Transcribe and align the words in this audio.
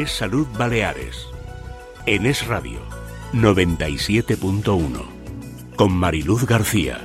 Es 0.00 0.12
Salud 0.12 0.46
Baleares. 0.56 1.26
En 2.06 2.24
Es 2.24 2.46
Radio 2.46 2.80
97.1. 3.34 5.04
Con 5.76 5.92
Mariluz 5.92 6.46
García. 6.46 7.02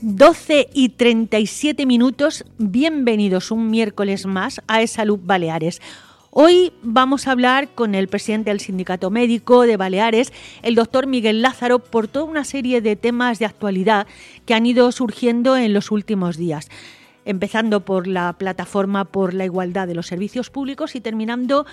Doce 0.00 0.68
y 0.74 0.88
37 0.88 1.86
minutos, 1.86 2.44
bienvenidos 2.58 3.52
un 3.52 3.70
miércoles 3.70 4.26
más 4.26 4.60
a 4.66 4.82
Es 4.82 4.90
Salud 4.90 5.20
Baleares. 5.22 5.80
Hoy 6.30 6.74
vamos 6.82 7.26
a 7.26 7.32
hablar 7.32 7.70
con 7.74 7.94
el 7.94 8.06
presidente 8.06 8.50
del 8.50 8.60
Sindicato 8.60 9.10
Médico 9.10 9.62
de 9.62 9.78
Baleares, 9.78 10.30
el 10.60 10.74
doctor 10.74 11.06
Miguel 11.06 11.40
Lázaro, 11.40 11.78
por 11.78 12.06
toda 12.06 12.26
una 12.26 12.44
serie 12.44 12.82
de 12.82 12.96
temas 12.96 13.38
de 13.38 13.46
actualidad 13.46 14.06
que 14.44 14.52
han 14.52 14.66
ido 14.66 14.92
surgiendo 14.92 15.56
en 15.56 15.72
los 15.72 15.90
últimos 15.90 16.36
días. 16.36 16.68
Empezando 17.24 17.86
por 17.86 18.06
la 18.06 18.34
plataforma 18.34 19.06
por 19.06 19.32
la 19.32 19.46
igualdad 19.46 19.88
de 19.88 19.94
los 19.94 20.06
servicios 20.06 20.50
públicos 20.50 20.96
y 20.96 21.00
terminando 21.00 21.64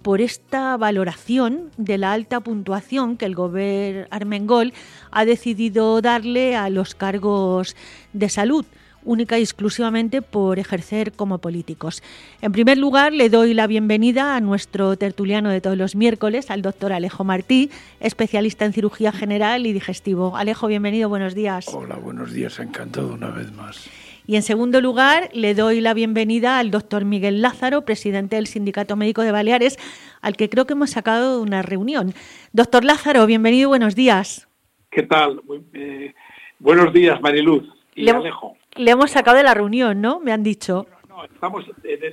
por 0.00 0.22
esta 0.22 0.78
valoración 0.78 1.70
de 1.76 1.98
la 1.98 2.12
alta 2.12 2.40
puntuación 2.40 3.18
que 3.18 3.26
el 3.26 3.34
gobierno 3.34 4.06
Armengol 4.10 4.72
ha 5.10 5.26
decidido 5.26 6.00
darle 6.00 6.56
a 6.56 6.70
los 6.70 6.94
cargos 6.94 7.76
de 8.14 8.30
salud 8.30 8.64
única 9.04 9.38
y 9.38 9.42
exclusivamente 9.42 10.22
por 10.22 10.58
ejercer 10.58 11.12
como 11.12 11.38
políticos. 11.38 12.02
En 12.42 12.52
primer 12.52 12.78
lugar, 12.78 13.12
le 13.12 13.28
doy 13.28 13.54
la 13.54 13.66
bienvenida 13.66 14.36
a 14.36 14.40
nuestro 14.40 14.96
tertuliano 14.96 15.50
de 15.50 15.60
todos 15.60 15.76
los 15.76 15.96
miércoles, 15.96 16.50
al 16.50 16.62
doctor 16.62 16.92
Alejo 16.92 17.24
Martí, 17.24 17.70
especialista 18.00 18.64
en 18.64 18.72
cirugía 18.72 19.12
general 19.12 19.66
y 19.66 19.72
digestivo. 19.72 20.36
Alejo, 20.36 20.66
bienvenido, 20.66 21.08
buenos 21.08 21.34
días. 21.34 21.66
Hola, 21.72 21.96
buenos 21.96 22.32
días, 22.32 22.58
encantado 22.58 23.14
una 23.14 23.30
vez 23.30 23.52
más. 23.52 23.88
Y 24.28 24.36
en 24.36 24.42
segundo 24.42 24.82
lugar, 24.82 25.30
le 25.32 25.54
doy 25.54 25.80
la 25.80 25.94
bienvenida 25.94 26.58
al 26.58 26.70
doctor 26.70 27.06
Miguel 27.06 27.40
Lázaro, 27.40 27.86
presidente 27.86 28.36
del 28.36 28.46
Sindicato 28.46 28.94
Médico 28.94 29.22
de 29.22 29.32
Baleares, 29.32 29.78
al 30.20 30.36
que 30.36 30.50
creo 30.50 30.66
que 30.66 30.74
hemos 30.74 30.90
sacado 30.90 31.40
una 31.40 31.62
reunión. 31.62 32.12
Doctor 32.52 32.84
Lázaro, 32.84 33.24
bienvenido, 33.24 33.70
buenos 33.70 33.94
días. 33.94 34.46
¿Qué 34.90 35.02
tal? 35.04 35.40
Eh, 35.72 36.12
buenos 36.58 36.92
días, 36.92 37.18
Mariluz 37.22 37.64
y 37.94 38.02
le, 38.02 38.10
Alejo. 38.10 38.57
Le 38.78 38.90
hemos 38.90 39.10
sacado 39.10 39.36
de 39.36 39.42
la 39.42 39.54
reunión, 39.54 40.00
¿no? 40.00 40.20
Me 40.20 40.32
han 40.32 40.42
dicho. 40.42 40.86
No, 41.08 41.24
estamos 41.24 41.66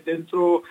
dentro, 0.05 0.63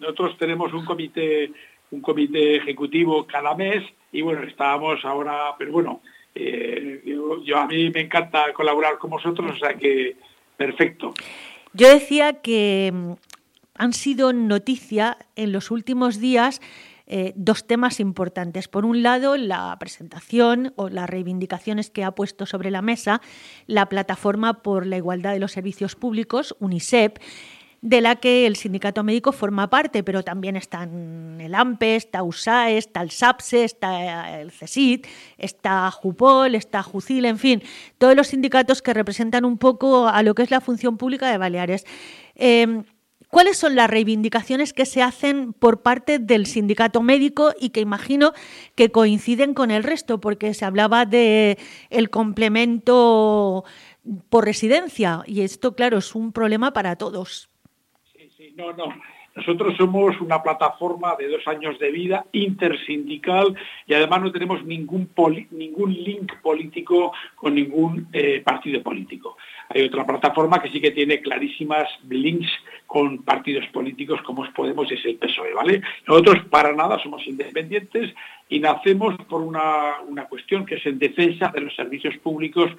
nosotros 0.00 0.36
tenemos 0.38 0.72
un 0.72 0.84
comité, 0.84 1.50
un 1.90 2.00
comité 2.00 2.56
ejecutivo 2.56 3.26
cada 3.26 3.54
mes 3.54 3.82
y 4.12 4.22
bueno, 4.22 4.42
estábamos 4.44 5.04
ahora, 5.04 5.54
pero 5.58 5.72
bueno, 5.72 6.00
eh, 6.34 7.02
yo, 7.44 7.58
a 7.58 7.66
mí 7.66 7.90
me 7.90 8.02
encanta 8.02 8.52
colaborar 8.52 8.98
con 8.98 9.10
vosotros, 9.10 9.52
o 9.52 9.58
sea 9.58 9.74
que 9.74 10.16
Perfecto. 10.56 11.12
Yo 11.72 11.88
decía 11.88 12.40
que 12.40 12.90
mm, 12.92 13.12
han 13.74 13.92
sido 13.92 14.32
noticia 14.32 15.18
en 15.36 15.52
los 15.52 15.70
últimos 15.70 16.18
días 16.18 16.60
eh, 17.06 17.32
dos 17.36 17.66
temas 17.66 18.00
importantes. 18.00 18.68
Por 18.68 18.84
un 18.84 19.02
lado, 19.02 19.36
la 19.36 19.76
presentación 19.78 20.72
o 20.76 20.88
las 20.88 21.08
reivindicaciones 21.08 21.90
que 21.90 22.04
ha 22.04 22.10
puesto 22.12 22.46
sobre 22.46 22.70
la 22.70 22.82
mesa 22.82 23.20
la 23.66 23.88
Plataforma 23.88 24.62
por 24.62 24.86
la 24.86 24.96
Igualdad 24.96 25.32
de 25.32 25.38
los 25.38 25.52
Servicios 25.52 25.94
Públicos, 25.94 26.56
UNICEF, 26.58 27.14
de 27.82 28.00
la 28.00 28.16
que 28.16 28.46
el 28.46 28.56
sindicato 28.56 29.04
médico 29.04 29.32
forma 29.32 29.70
parte, 29.70 30.02
pero 30.02 30.24
también 30.24 30.56
están 30.56 31.40
el 31.40 31.54
AMPE, 31.54 31.96
está 31.96 32.22
USAE, 32.22 32.78
está 32.78 33.02
el 33.02 33.10
SAPSE, 33.10 33.64
está 33.64 34.40
el 34.40 34.50
CESIT, 34.50 35.06
está 35.38 35.90
JUPOL, 35.90 36.54
está 36.54 36.82
JUCIL, 36.82 37.26
en 37.26 37.38
fin, 37.38 37.62
todos 37.98 38.16
los 38.16 38.28
sindicatos 38.28 38.82
que 38.82 38.94
representan 38.94 39.44
un 39.44 39.58
poco 39.58 40.08
a 40.08 40.22
lo 40.22 40.34
que 40.34 40.42
es 40.42 40.50
la 40.50 40.60
función 40.60 40.96
pública 40.96 41.30
de 41.30 41.38
Baleares. 41.38 41.84
Em, 42.34 42.82
¿Cuáles 43.28 43.58
son 43.58 43.74
las 43.74 43.90
reivindicaciones 43.90 44.72
que 44.72 44.86
se 44.86 45.02
hacen 45.02 45.52
por 45.52 45.82
parte 45.82 46.18
del 46.18 46.46
sindicato 46.46 47.02
médico 47.02 47.52
y 47.58 47.70
que 47.70 47.80
imagino 47.80 48.32
que 48.74 48.90
coinciden 48.90 49.52
con 49.52 49.70
el 49.70 49.82
resto? 49.82 50.20
Porque 50.20 50.54
se 50.54 50.64
hablaba 50.64 51.06
de 51.06 51.58
el 51.90 52.08
complemento 52.10 53.64
por 54.28 54.44
residencia 54.44 55.22
y 55.26 55.40
esto, 55.40 55.74
claro, 55.74 55.98
es 55.98 56.14
un 56.14 56.32
problema 56.32 56.72
para 56.72 56.96
todos. 56.96 57.50
No, 58.54 58.72
no. 58.72 58.84
Nosotros 59.36 59.76
somos 59.76 60.18
una 60.22 60.42
plataforma 60.42 61.14
de 61.16 61.28
dos 61.28 61.46
años 61.46 61.78
de 61.78 61.90
vida 61.90 62.24
intersindical 62.32 63.54
y 63.86 63.92
además 63.92 64.22
no 64.22 64.32
tenemos 64.32 64.64
ningún, 64.64 65.10
ningún 65.50 65.92
link 65.92 66.32
político 66.40 67.12
con 67.34 67.54
ningún 67.54 68.08
eh, 68.14 68.40
partido 68.42 68.82
político. 68.82 69.36
Hay 69.68 69.82
otra 69.82 70.06
plataforma 70.06 70.60
que 70.62 70.70
sí 70.70 70.80
que 70.80 70.90
tiene 70.90 71.20
clarísimas 71.20 71.86
links 72.08 72.48
con 72.86 73.24
partidos 73.24 73.66
políticos 73.66 74.20
como 74.22 74.44
es 74.44 74.50
Podemos 74.52 74.90
es 74.90 75.04
el 75.04 75.16
PSOE, 75.16 75.52
¿vale? 75.52 75.82
Nosotros 76.06 76.44
para 76.48 76.72
nada 76.72 76.98
somos 77.02 77.26
independientes 77.26 78.14
y 78.48 78.60
nacemos 78.60 79.16
por 79.28 79.42
una, 79.42 80.00
una 80.06 80.24
cuestión 80.26 80.64
que 80.64 80.76
es 80.76 80.86
en 80.86 80.98
defensa 80.98 81.48
de 81.48 81.60
los 81.60 81.74
servicios 81.76 82.16
públicos 82.18 82.70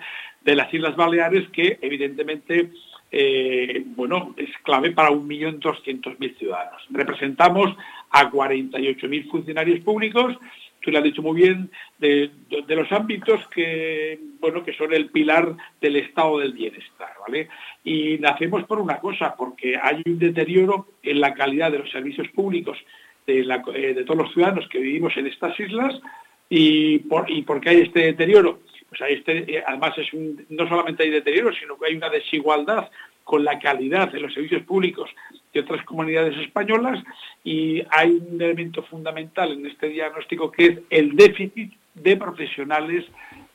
de 0.41 0.56
las 0.56 0.74
Islas 0.74 0.95
Baleares 0.95 1.47
que 1.50 1.78
evidentemente 1.81 2.72
eh, 3.12 3.84
bueno, 3.95 4.34
es 4.38 4.50
clave 4.63 4.91
para 4.91 5.09
1.200.000 5.09 6.38
ciudadanos. 6.38 6.81
Representamos 6.90 7.75
a 8.12 8.29
48.000 8.29 9.29
funcionarios 9.29 9.79
públicos, 9.81 10.38
tú 10.81 10.91
lo 10.91 11.00
has 11.00 11.03
dicho 11.03 11.22
muy 11.22 11.41
bien, 11.41 11.69
de, 12.00 12.31
los 12.68 12.91
ámbitos 12.91 13.45
que, 13.50 14.19
bueno, 14.40 14.63
que 14.63 14.73
son 14.73 14.94
el 14.94 15.09
pilar 15.09 15.56
del 15.81 15.97
estado 15.97 16.40
del 16.40 16.53
bienestar, 16.53 17.09
¿vale? 17.25 17.50
Y 17.84 18.18
nacemos 18.19 18.63
por 18.66 18.79
una 18.79 19.00
cosa, 19.00 19.35
porque 19.35 19.78
hay 19.81 20.01
un 20.06 20.19
deterioro 20.19 20.88
en 21.03 21.19
la 21.19 21.34
calidad 21.34 21.72
de 21.72 21.79
los 21.79 21.91
servicios 21.91 22.28
públicos 22.29 22.78
de, 23.25 23.41
eh, 23.74 24.03
todos 24.06 24.24
los 24.24 24.34
ciudadanos 24.34 24.68
que 24.69 24.79
vivimos 24.79 25.16
en 25.18 25.28
estas 25.28 25.59
islas 25.59 26.00
y, 26.50 27.00
por, 27.00 27.29
y 27.29 27.41
porque 27.41 27.69
hay 27.69 27.81
este 27.81 28.00
deterioro 28.01 28.59
pues 28.89 29.01
este, 29.09 29.57
eh, 29.57 29.63
además 29.65 29.97
es 29.97 30.07
no 30.13 30.67
solamente 30.67 31.03
hay 31.03 31.09
deterioro, 31.09 31.53
sino 31.53 31.77
que 31.77 31.87
hay 31.87 31.95
una 31.95 32.09
desigualdad 32.09 32.89
con 33.23 33.43
la 33.43 33.59
calidad 33.59 34.11
de 34.11 34.21
los 34.21 34.33
servicios 34.33 34.63
públicos 34.63 35.09
de 35.53 35.59
otras 35.59 35.83
comunidades 35.83 36.37
españolas 36.37 37.03
y 37.43 37.83
hay 37.89 38.11
un 38.11 38.41
elemento 38.41 38.83
fundamental 38.83 39.51
en 39.51 39.65
este 39.65 39.89
diagnóstico 39.89 40.51
que 40.51 40.65
es 40.65 40.79
el 40.89 41.15
déficit 41.15 41.73
de 41.93 42.15
profesionales 42.15 43.05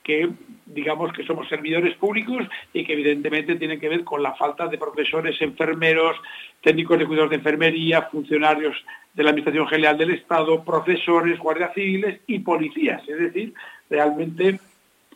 que 0.02 0.28
digamos 0.66 1.12
que 1.12 1.24
somos 1.24 1.48
servidores 1.48 1.96
públicos 1.96 2.46
y 2.72 2.84
que 2.84 2.92
evidentemente 2.92 3.56
tienen 3.56 3.80
que 3.80 3.88
ver 3.88 4.04
con 4.04 4.22
la 4.22 4.34
falta 4.34 4.66
de 4.66 4.78
profesores, 4.78 5.40
enfermeros, 5.40 6.16
técnicos 6.60 6.98
de 6.98 7.06
cuidados 7.06 7.30
de 7.30 7.36
enfermería, 7.36 8.02
funcionarios 8.02 8.76
de 9.14 9.22
la 9.22 9.30
Administración 9.30 9.68
General 9.68 9.98
del 9.98 10.10
Estado, 10.10 10.64
profesores, 10.64 11.38
guardias 11.38 11.74
civiles 11.74 12.20
y 12.26 12.38
policías. 12.40 13.06
Es 13.08 13.18
decir, 13.18 13.54
realmente 13.88 14.58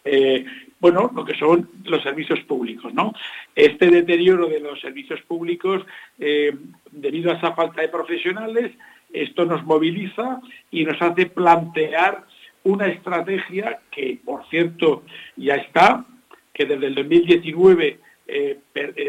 eh, 0.06 0.44
bueno, 0.78 1.10
lo 1.14 1.24
que 1.24 1.36
son 1.36 1.68
los 1.84 2.02
servicios 2.02 2.40
públicos. 2.40 2.92
¿no? 2.94 3.12
Este 3.54 3.90
deterioro 3.90 4.46
de 4.46 4.60
los 4.60 4.80
servicios 4.80 5.20
públicos, 5.22 5.84
eh, 6.18 6.54
debido 6.90 7.30
a 7.30 7.34
esa 7.34 7.52
falta 7.52 7.82
de 7.82 7.88
profesionales, 7.88 8.72
esto 9.12 9.44
nos 9.44 9.64
moviliza 9.64 10.40
y 10.70 10.84
nos 10.84 11.00
hace 11.00 11.26
plantear 11.26 12.24
una 12.64 12.88
estrategia 12.88 13.80
que, 13.90 14.18
por 14.24 14.46
cierto, 14.48 15.04
ya 15.36 15.56
está, 15.56 16.04
que 16.52 16.66
desde 16.66 16.88
el 16.88 16.94
2019, 16.94 18.00
eh, 18.26 18.58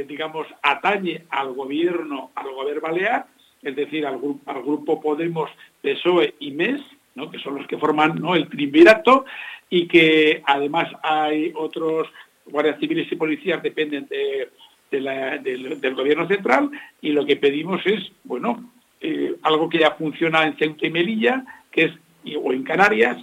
digamos, 0.07 0.47
atañe 0.61 1.23
al 1.29 1.53
gobierno, 1.53 2.31
al 2.35 2.51
gobierno 2.53 2.81
balear, 2.81 3.25
es 3.63 3.75
decir, 3.75 4.05
al, 4.05 4.19
al 4.45 4.61
grupo 4.61 5.01
Podemos, 5.01 5.49
PSOE 5.81 6.35
y 6.39 6.51
MES, 6.51 6.81
que 7.31 7.39
son 7.39 7.55
los 7.55 7.67
que 7.67 7.77
forman 7.77 8.15
¿no? 8.21 8.35
el 8.35 8.47
triunvirato, 8.47 9.25
y 9.69 9.87
que 9.87 10.41
además 10.45 10.89
hay 11.03 11.51
otros 11.55 12.07
guardias 12.45 12.79
civiles 12.79 13.11
y 13.11 13.15
policías 13.15 13.61
dependen 13.61 14.07
del, 14.07 15.95
gobierno 15.95 16.27
central 16.27 16.69
y 17.01 17.11
lo 17.11 17.25
que 17.25 17.35
pedimos 17.35 17.85
es, 17.85 18.11
bueno, 18.23 18.71
eh, 19.01 19.35
algo 19.43 19.69
que 19.69 19.79
ya 19.79 19.91
funciona 19.91 20.45
en 20.45 20.55
Ceuta 20.57 20.87
y 20.87 20.89
Melilla, 20.89 21.43
que 21.71 21.85
es, 21.85 21.93
o 22.41 22.53
en 22.53 22.63
Canarias, 22.63 23.17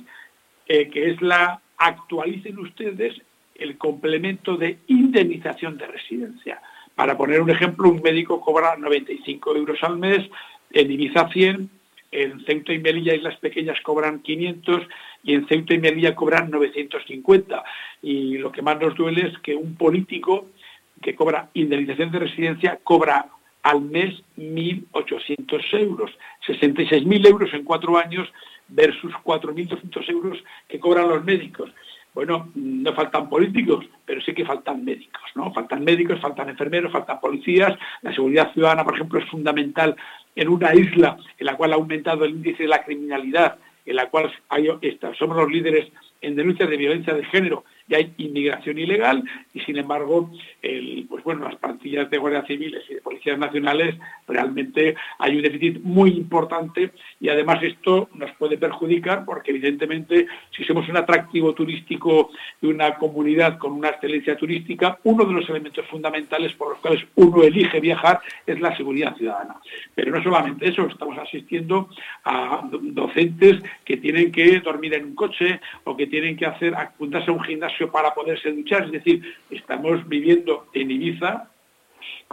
eh, 0.66 0.88
que 0.88 1.10
es 1.10 1.22
la 1.22 1.60
actualicen 1.76 2.58
ustedes 2.58 3.20
el 3.54 3.78
complemento 3.78 4.56
de 4.56 4.78
indemnización 4.88 5.78
de 5.78 5.86
residencia. 5.86 6.60
Para 6.94 7.16
poner 7.16 7.40
un 7.40 7.50
ejemplo, 7.50 7.88
un 7.88 8.02
médico 8.02 8.40
cobra 8.40 8.76
95 8.76 9.56
euros 9.56 9.82
al 9.82 9.98
mes, 9.98 10.28
en 10.70 10.90
Ibiza 10.90 11.28
100, 11.28 11.70
en 12.14 12.44
Ceuta 12.44 12.72
y 12.72 12.78
Melilla 12.78 13.14
Islas 13.14 13.36
Pequeñas 13.38 13.80
cobran 13.82 14.22
500 14.22 14.82
y 15.24 15.34
en 15.34 15.46
Ceuta 15.48 15.74
y 15.74 15.78
Melilla 15.78 16.14
cobran 16.14 16.50
950. 16.50 17.64
Y 18.02 18.38
lo 18.38 18.52
que 18.52 18.62
más 18.62 18.80
nos 18.80 18.94
duele 18.94 19.28
es 19.28 19.38
que 19.40 19.54
un 19.54 19.74
político 19.74 20.46
que 21.02 21.14
cobra 21.14 21.50
indemnización 21.54 22.12
de 22.12 22.20
residencia 22.20 22.78
cobra 22.82 23.26
al 23.62 23.80
mes 23.80 24.14
1.800 24.36 25.80
euros, 25.80 26.10
66.000 26.46 27.26
euros 27.26 27.52
en 27.52 27.64
cuatro 27.64 27.98
años 27.98 28.30
versus 28.68 29.12
4.200 29.24 30.10
euros 30.10 30.38
que 30.68 30.78
cobran 30.78 31.08
los 31.08 31.24
médicos. 31.24 31.70
Bueno, 32.14 32.52
no 32.54 32.92
faltan 32.94 33.28
políticos, 33.28 33.86
pero 34.04 34.20
sí 34.20 34.34
que 34.34 34.44
faltan 34.44 34.84
médicos, 34.84 35.22
¿no? 35.34 35.52
Faltan 35.52 35.82
médicos, 35.82 36.20
faltan 36.20 36.48
enfermeros, 36.48 36.92
faltan 36.92 37.18
policías. 37.18 37.76
La 38.02 38.14
seguridad 38.14 38.52
ciudadana, 38.52 38.84
por 38.84 38.94
ejemplo, 38.94 39.18
es 39.18 39.28
fundamental 39.28 39.96
en 40.34 40.48
una 40.48 40.74
isla 40.74 41.16
en 41.38 41.46
la 41.46 41.56
cual 41.56 41.72
ha 41.72 41.76
aumentado 41.76 42.24
el 42.24 42.32
índice 42.32 42.64
de 42.64 42.68
la 42.68 42.84
criminalidad, 42.84 43.58
en 43.86 43.96
la 43.96 44.08
cual 44.10 44.32
somos 45.18 45.36
los 45.36 45.50
líderes 45.50 45.90
en 46.20 46.36
denuncias 46.36 46.68
de 46.68 46.76
violencia 46.76 47.14
de 47.14 47.24
género 47.26 47.64
y 47.88 47.94
hay 47.94 48.14
inmigración 48.16 48.78
ilegal 48.78 49.22
y 49.52 49.60
sin 49.60 49.76
embargo 49.76 50.30
pues 51.08 51.24
bueno 51.24 51.44
las 51.44 51.56
plantillas 51.56 52.08
de 52.10 52.18
guardias 52.18 52.46
civiles 52.46 52.82
y 52.88 52.94
de 52.94 53.00
policías 53.00 53.38
nacionales 53.38 53.96
realmente 54.26 54.94
hay 55.18 55.36
un 55.36 55.42
déficit 55.42 55.80
muy 55.82 56.10
importante 56.10 56.92
y 57.20 57.28
además 57.28 57.62
esto 57.62 58.08
nos 58.14 58.30
puede 58.32 58.56
perjudicar 58.56 59.24
porque 59.24 59.50
evidentemente 59.50 60.26
si 60.56 60.64
somos 60.64 60.88
un 60.88 60.96
atractivo 60.96 61.52
turístico 61.52 62.30
de 62.60 62.68
una 62.68 62.94
comunidad 62.94 63.58
con 63.58 63.72
una 63.72 63.90
excelencia 63.90 64.36
turística 64.36 64.98
uno 65.04 65.24
de 65.24 65.32
los 65.32 65.48
elementos 65.48 65.86
fundamentales 65.86 66.52
por 66.54 66.70
los 66.70 66.78
cuales 66.78 67.04
uno 67.16 67.42
elige 67.42 67.80
viajar 67.80 68.20
es 68.46 68.60
la 68.60 68.76
seguridad 68.76 69.16
ciudadana. 69.16 69.56
Pero 69.94 70.12
no 70.12 70.22
solamente 70.22 70.68
eso 70.68 70.86
estamos 70.86 71.18
asistiendo 71.18 71.88
a 72.24 72.66
docentes 72.70 73.62
que 73.84 73.96
tienen 73.96 74.32
que 74.32 74.60
dormir 74.60 74.94
en 74.94 75.04
un 75.06 75.14
coche 75.14 75.60
o 75.84 75.96
que 75.96 76.06
tienen 76.06 76.36
que 76.36 76.46
hacer 76.46 76.74
apuntarse 76.74 77.30
a 77.30 77.34
un 77.34 77.42
gimnasio 77.42 77.73
para 77.90 78.14
poderse 78.14 78.52
duchar. 78.52 78.84
Es 78.84 78.92
decir, 78.92 79.22
estamos 79.50 80.06
viviendo 80.08 80.66
en 80.74 80.90
Ibiza 80.90 81.50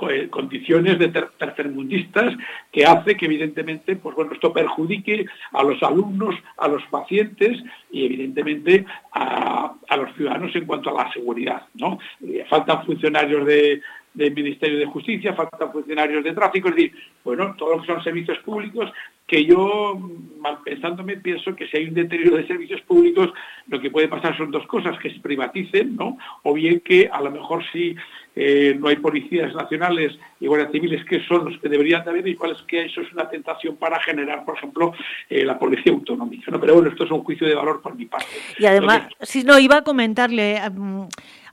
eh, 0.10 0.30
condiciones 0.30 0.98
de 0.98 1.10
tercermundistas 1.38 2.34
que 2.72 2.86
hace 2.86 3.16
que 3.16 3.26
evidentemente 3.26 3.96
pues 3.96 4.16
bueno 4.16 4.34
esto 4.34 4.52
perjudique 4.52 5.26
a 5.52 5.64
los 5.64 5.82
alumnos 5.84 6.34
a 6.58 6.68
los 6.68 6.84
pacientes 6.88 7.62
y 7.92 8.06
evidentemente 8.06 8.86
a, 9.14 9.76
los 9.96 10.16
ciudadanos 10.16 10.56
en 10.56 10.66
cuanto 10.66 10.90
a 10.90 11.04
la 11.04 11.14
seguridad 11.14 11.68
no 11.76 12.00
eh, 12.26 12.46
faltan 12.50 12.84
funcionarios 12.86 13.46
de, 13.46 13.82
del 14.14 14.34
Ministerio 14.34 14.80
de 14.80 14.86
Justicia, 14.86 15.34
faltan 15.34 15.72
funcionarios 15.72 16.24
de 16.24 16.34
tráfico, 16.34 16.70
decir, 16.70 16.92
bueno, 17.24 17.56
todos 17.58 17.78
los 17.78 17.86
que 17.86 17.94
son 17.94 18.04
servicios 18.04 18.38
públicos 18.40 18.92
que 19.32 19.46
yo, 19.46 19.98
mal 20.40 20.58
pensándome, 20.66 21.16
pienso 21.16 21.56
que 21.56 21.66
si 21.68 21.78
hay 21.78 21.88
un 21.88 21.94
deterioro 21.94 22.36
de 22.36 22.48
servicios 22.48 22.82
públicos, 22.82 23.30
lo 23.68 23.80
que 23.80 23.90
puede 23.90 24.10
pasar 24.10 24.36
son 24.36 24.52
dos 24.52 24.68
cosas, 24.68 25.00
que 25.00 25.10
se 25.10 25.22
privaticen, 25.22 25.96
¿no? 25.96 26.18
O 26.44 26.54
bien 26.54 26.82
que 26.82 27.10
a 27.10 27.22
lo 27.22 27.32
mejor 27.32 27.64
si 27.72 27.96
eh, 28.36 28.76
no 28.78 28.90
hay 28.90 28.98
policías 28.98 29.56
nacionales 29.56 30.20
y 30.42 30.48
guardias 30.48 30.74
civiles, 30.74 31.06
que 31.06 31.24
son 31.28 31.46
los 31.46 31.58
que 31.62 31.70
deberían 31.70 32.04
de 32.04 32.10
haber, 32.10 32.28
y 32.28 32.36
cuál 32.36 32.52
es 32.52 32.62
que 32.64 32.84
eso 32.84 33.00
es 33.00 33.14
una 33.14 33.30
tentación 33.30 33.78
para 33.78 34.02
generar, 34.02 34.44
por 34.44 34.58
ejemplo, 34.58 34.94
eh, 35.30 35.46
la 35.46 35.58
policía 35.58 35.94
autonómica, 35.94 36.52
¿no? 36.52 36.60
Pero 36.60 36.74
bueno, 36.74 36.90
esto 36.90 37.06
es 37.06 37.12
un 37.12 37.24
juicio 37.24 37.48
de 37.48 37.56
valor 37.56 37.82
por 37.82 37.96
mi 37.96 38.08
parte. 38.08 38.26
Y 38.60 38.66
además, 38.66 39.08
si 39.22 39.44
no, 39.44 39.58
iba 39.60 39.78
a 39.78 39.84
comentarle... 39.84 40.60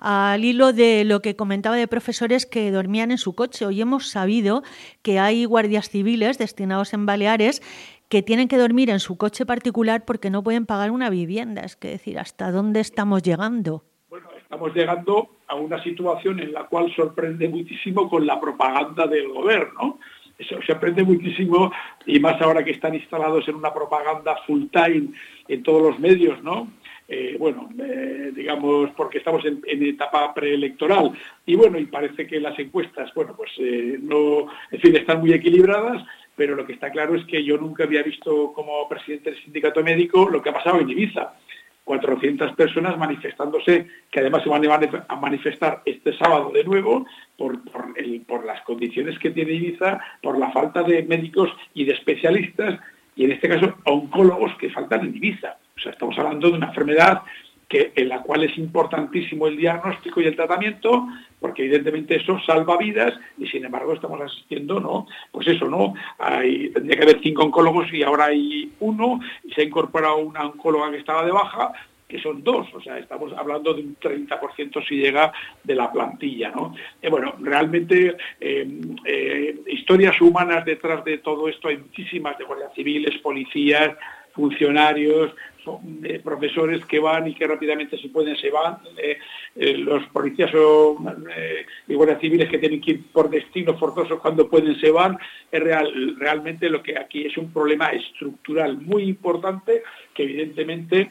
Al 0.00 0.44
hilo 0.44 0.73
de 0.73 1.05
lo 1.05 1.21
que 1.21 1.35
comentaba 1.35 1.75
de 1.75 1.88
profesores 1.88 2.47
que 2.47 2.71
dormían 2.71 3.11
en 3.11 3.19
su 3.19 3.35
coche. 3.35 3.67
Hoy 3.67 3.81
hemos 3.81 4.09
sabido 4.09 4.62
que 5.03 5.19
hay 5.19 5.44
guardias 5.58 5.88
civiles 5.88 6.38
destinados 6.38 6.94
en 6.94 7.05
Baleares 7.05 7.62
que 8.08 8.22
tienen 8.22 8.46
que 8.46 8.58
dormir 8.58 8.90
en 8.90 9.00
su 9.00 9.19
coche 9.19 9.44
particular 9.44 10.05
porque 10.05 10.31
no 10.31 10.44
pueden 10.44 10.66
pagar 10.66 10.93
una 10.93 11.10
vivienda. 11.10 11.62
Es 11.62 11.75
que 11.75 11.88
decir, 11.88 12.16
¿hasta 12.20 12.52
dónde 12.52 12.78
estamos 12.78 13.25
llegando? 13.25 13.82
Bueno, 14.08 14.28
estamos 14.40 14.72
llegando 14.72 15.31
a 15.49 15.56
una 15.56 15.82
situación 15.82 16.38
en 16.38 16.52
la 16.52 16.62
cual 16.66 16.94
sorprende 16.94 17.49
muchísimo 17.49 18.08
con 18.08 18.25
la 18.25 18.40
propaganda 18.40 19.08
del 19.08 19.32
gobierno. 19.32 19.99
Eso 20.38 20.55
sorprende 20.64 21.02
muchísimo 21.02 21.72
y 22.06 22.20
más 22.20 22.40
ahora 22.40 22.62
que 22.62 22.70
están 22.70 22.94
instalados 22.94 23.49
en 23.49 23.56
una 23.56 23.75
propaganda 23.75 24.37
full 24.46 24.66
time 24.70 25.08
en 25.49 25.62
todos 25.64 25.82
los 25.82 25.99
medios, 25.99 26.40
¿no? 26.44 26.69
Eh, 27.10 27.37
bueno, 27.38 27.70
eh, 27.78 28.32
digamos, 28.34 28.90
porque 28.90 29.16
estamos 29.16 29.43
en, 29.46 29.62
etapa 29.66 30.34
preelectoral 30.34 31.12
y 31.46 31.55
bueno, 31.56 31.78
y 31.78 31.87
parece 31.87 32.26
que 32.26 32.38
las 32.38 32.58
encuestas, 32.58 33.14
bueno, 33.14 33.34
pues 33.34 33.50
eh, 33.58 33.99
no, 33.99 34.46
en 34.70 34.78
fin, 34.78 34.94
están 34.94 35.20
muy 35.20 35.32
equilibradas, 35.32 36.05
pero 36.37 36.55
lo 36.55 36.66
que 36.66 36.75
está 36.75 36.90
claro 36.90 37.14
es 37.14 37.25
que 37.25 37.43
yo 37.43 37.56
nunca 37.56 37.84
había 37.84 38.02
visto 38.02 38.52
como 38.52 38.87
presidente 38.90 39.31
del 39.31 39.43
sindicato 39.43 39.82
médico 39.82 40.28
lo 40.28 40.43
que 40.43 40.50
ha 40.50 40.52
pasado 40.52 40.81
en 40.81 40.90
Ibiza. 40.90 41.34
400 41.84 42.55
personas 42.55 42.99
manifestándose, 42.99 43.87
que 44.11 44.20
además 44.20 44.43
se 44.43 44.50
van 44.50 44.62
a 45.08 45.16
manifestar 45.16 45.81
este 45.87 46.12
sábado 46.19 46.50
de 46.52 46.62
nuevo 46.62 47.06
por, 47.38 47.62
por 48.26 48.44
las 48.44 48.61
condiciones 48.61 49.19
que 49.19 49.31
tiene 49.31 49.52
Ibiza, 49.52 49.99
por 50.22 50.38
la 50.38 50.50
falta 50.50 50.82
de 50.82 51.04
médicos 51.04 51.49
y 51.72 51.87
de 51.87 51.94
especialistas, 51.94 52.78
y 53.16 53.25
en 53.25 53.32
este 53.32 53.49
caso 53.49 53.75
oncólogos 53.84 54.54
que 54.58 54.69
faltan 54.69 55.06
en 55.06 55.16
Ibiza. 55.16 55.56
Estamos 55.86 56.19
hablando 56.19 56.50
de 56.50 56.56
una 56.56 56.69
enfermedad 56.69 57.22
que, 57.69 57.92
en 57.94 58.08
la 58.08 58.22
cual 58.22 58.44
es 58.44 58.56
importantísimo 58.56 59.46
el 59.46 59.56
diagnóstico 59.56 60.20
y 60.20 60.26
el 60.26 60.36
tratamiento, 60.36 61.06
porque 61.38 61.64
evidentemente 61.64 62.16
eso 62.16 62.40
salva 62.40 62.78
vidas 62.78 63.14
y 63.36 63.46
sin 63.46 63.64
embargo 63.64 63.92
estamos 63.92 64.20
asistiendo, 64.20 64.80
¿no? 64.80 65.06
Pues 65.30 65.46
eso, 65.48 65.69
¿no? 65.69 65.94
Hay, 66.19 66.70
tendría 66.70 66.96
que 66.96 67.02
haber 67.04 67.20
cinco 67.22 67.44
oncólogos 67.44 67.92
y 67.92 68.02
ahora 68.02 68.26
hay 68.26 68.72
uno 68.80 69.20
y 69.44 69.52
se 69.52 69.60
ha 69.60 69.64
incorporado 69.64 70.19
una 70.19 70.46
oncóloga 70.46 70.90
que 70.90 70.98
estaba 70.98 71.25
de 71.25 71.32
baja 71.32 71.72
que 72.08 72.19
son 72.20 72.42
dos, 72.42 72.66
o 72.75 72.80
sea, 72.80 72.98
estamos 72.98 73.34
hablando 73.34 73.75
de 73.75 73.82
un 73.82 73.96
30% 73.96 74.88
si 74.88 74.96
llega 74.96 75.30
de 75.62 75.75
la 75.75 75.92
plantilla, 75.92 76.50
¿no? 76.50 76.75
Bueno, 77.10 77.34
realmente 77.38 78.16
eh, 78.40 78.66
eh, 79.04 79.60
historias 79.66 80.19
humanas 80.20 80.64
detrás 80.64 81.04
de 81.04 81.19
todo 81.19 81.48
esto 81.48 81.69
hay 81.69 81.76
muchísimas 81.76 82.38
de 82.38 82.44
guardias 82.44 82.72
civiles, 82.75 83.19
policías, 83.19 83.94
funcionarios, 84.38 85.32
eh, 86.05 86.20
profesores 86.23 86.85
que 86.87 87.00
van 87.00 87.26
y 87.26 87.35
que 87.35 87.44
rápidamente 87.44 87.99
se 87.99 88.08
pueden, 88.08 88.37
se 88.37 88.50
van. 88.50 88.79
Eh, 88.96 89.19
eh, 89.56 89.76
los 89.76 90.06
policías 90.06 90.55
o 90.55 90.96
guardias 91.88 92.20
civiles 92.20 92.49
que 92.49 92.58
tienen 92.58 92.81
que 92.81 92.93
ir 92.93 93.02
por 93.12 93.29
destino 93.29 93.76
forzoso 93.76 94.21
cuando 94.21 94.49
pueden, 94.49 94.78
se 94.80 94.92
van. 94.92 95.18
Es 95.50 95.61
real, 95.61 96.16
realmente 96.18 96.71
lo 96.71 96.80
que 96.85 96.97
aquí 96.97 97.26
es 97.26 97.37
un 97.37 97.52
problema 97.52 97.88
estructural 97.88 98.78
muy 98.78 99.02
importante 99.02 99.83
que 100.14 100.23
evidentemente 100.23 101.09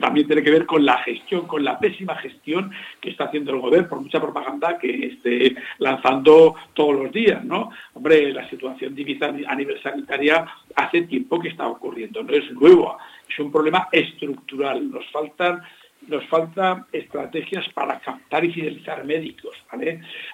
también 0.00 0.26
tiene 0.26 0.42
que 0.42 0.50
ver 0.50 0.66
con 0.66 0.84
la 0.84 0.98
gestión, 0.98 1.46
con 1.46 1.64
la 1.64 1.78
pésima 1.78 2.16
gestión 2.16 2.70
que 3.00 3.10
está 3.10 3.24
haciendo 3.24 3.52
el 3.52 3.60
gobierno 3.60 3.88
por 3.88 4.00
mucha 4.00 4.20
propaganda 4.20 4.78
que 4.78 5.06
esté 5.06 5.54
lanzando 5.78 6.56
todos 6.74 6.94
los 6.94 7.12
días, 7.12 7.44
¿no? 7.44 7.70
Hombre, 7.94 8.32
la 8.32 8.48
situación 8.50 8.94
divisa 8.94 9.26
a 9.26 9.54
nivel 9.54 9.80
sanitaria 9.82 10.46
hace 10.74 11.02
tiempo 11.02 11.38
que 11.38 11.48
está 11.48 11.68
ocurriendo, 11.68 12.22
no 12.22 12.32
es 12.32 12.50
nuevo, 12.52 12.98
es 13.28 13.38
un 13.38 13.52
problema 13.52 13.88
estructural. 13.92 14.90
Nos 14.90 15.08
faltan 15.10 15.62
nos 16.06 16.24
faltan 16.26 16.86
estrategias 16.92 17.68
para 17.74 17.98
captar 18.00 18.44
y 18.44 18.52
fidelizar 18.52 19.04
médicos. 19.04 19.56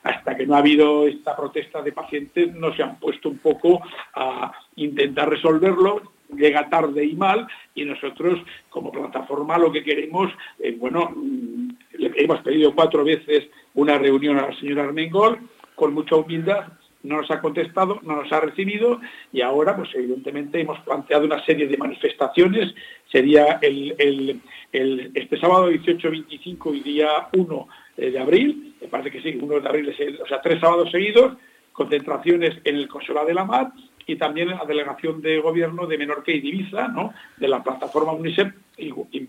Hasta 0.02 0.36
que 0.36 0.46
no 0.46 0.54
ha 0.54 0.58
habido 0.58 1.06
esta 1.06 1.34
protesta 1.34 1.82
de 1.82 1.92
pacientes, 1.92 2.54
no 2.54 2.74
se 2.74 2.82
han 2.82 2.98
puesto 2.98 3.30
un 3.30 3.38
poco 3.38 3.82
a 4.14 4.52
intentar 4.76 5.28
resolverlo 5.28 6.13
llega 6.36 6.68
tarde 6.68 7.04
y 7.04 7.14
mal 7.14 7.46
y 7.74 7.84
nosotros 7.84 8.40
como 8.70 8.92
plataforma 8.92 9.58
lo 9.58 9.72
que 9.72 9.84
queremos, 9.84 10.32
eh, 10.58 10.76
bueno, 10.78 11.12
mm, 11.14 11.68
le 11.98 12.12
hemos 12.16 12.40
pedido 12.40 12.74
cuatro 12.74 13.04
veces 13.04 13.48
una 13.74 13.98
reunión 13.98 14.38
a 14.38 14.48
la 14.48 14.58
señora 14.58 14.84
Armengol 14.84 15.38
con 15.74 15.92
mucha 15.92 16.16
humildad, 16.16 16.68
no 17.02 17.18
nos 17.18 17.30
ha 17.30 17.40
contestado, 17.40 18.00
no 18.02 18.16
nos 18.16 18.32
ha 18.32 18.40
recibido 18.40 19.00
y 19.32 19.42
ahora 19.42 19.76
pues 19.76 19.90
evidentemente 19.94 20.60
hemos 20.60 20.80
planteado 20.80 21.26
una 21.26 21.44
serie 21.44 21.68
de 21.68 21.76
manifestaciones, 21.76 22.74
sería 23.10 23.58
el, 23.60 24.40
este 24.72 25.38
sábado 25.38 25.68
18, 25.68 26.10
25 26.10 26.74
y 26.74 26.80
día 26.80 27.28
1 27.32 27.68
eh, 27.96 28.10
de 28.10 28.18
abril, 28.18 28.74
me 28.80 28.88
parece 28.88 29.10
que 29.10 29.20
sí, 29.20 29.38
1 29.40 29.60
de 29.60 29.68
abril, 29.68 29.88
es 29.88 30.20
o 30.20 30.26
sea, 30.26 30.40
tres 30.40 30.60
sábados 30.60 30.90
seguidos, 30.90 31.36
concentraciones 31.72 32.56
en 32.64 32.76
el 32.76 32.88
Consulado 32.88 33.26
de 33.26 33.34
la 33.34 33.44
Mar 33.44 33.72
y 34.06 34.16
también 34.16 34.50
la 34.50 34.64
delegación 34.64 35.20
de 35.22 35.40
gobierno 35.40 35.86
de 35.86 35.98
Menorca 35.98 36.32
y 36.32 36.40
Divisa, 36.40 36.88
¿no? 36.88 37.14
de 37.36 37.48
la 37.48 37.62
plataforma 37.62 38.12
UNICEF. 38.12 38.52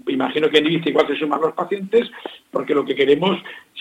imagino 0.07 0.49
que 0.49 0.57
en 0.57 0.63
Divisa 0.63 0.89
igual 0.89 1.07
se 1.07 1.17
suman 1.17 1.41
los 1.41 1.53
pacientes, 1.53 2.09
porque 2.51 2.75
lo 2.75 2.85
que 2.85 2.95
queremos 2.95 3.37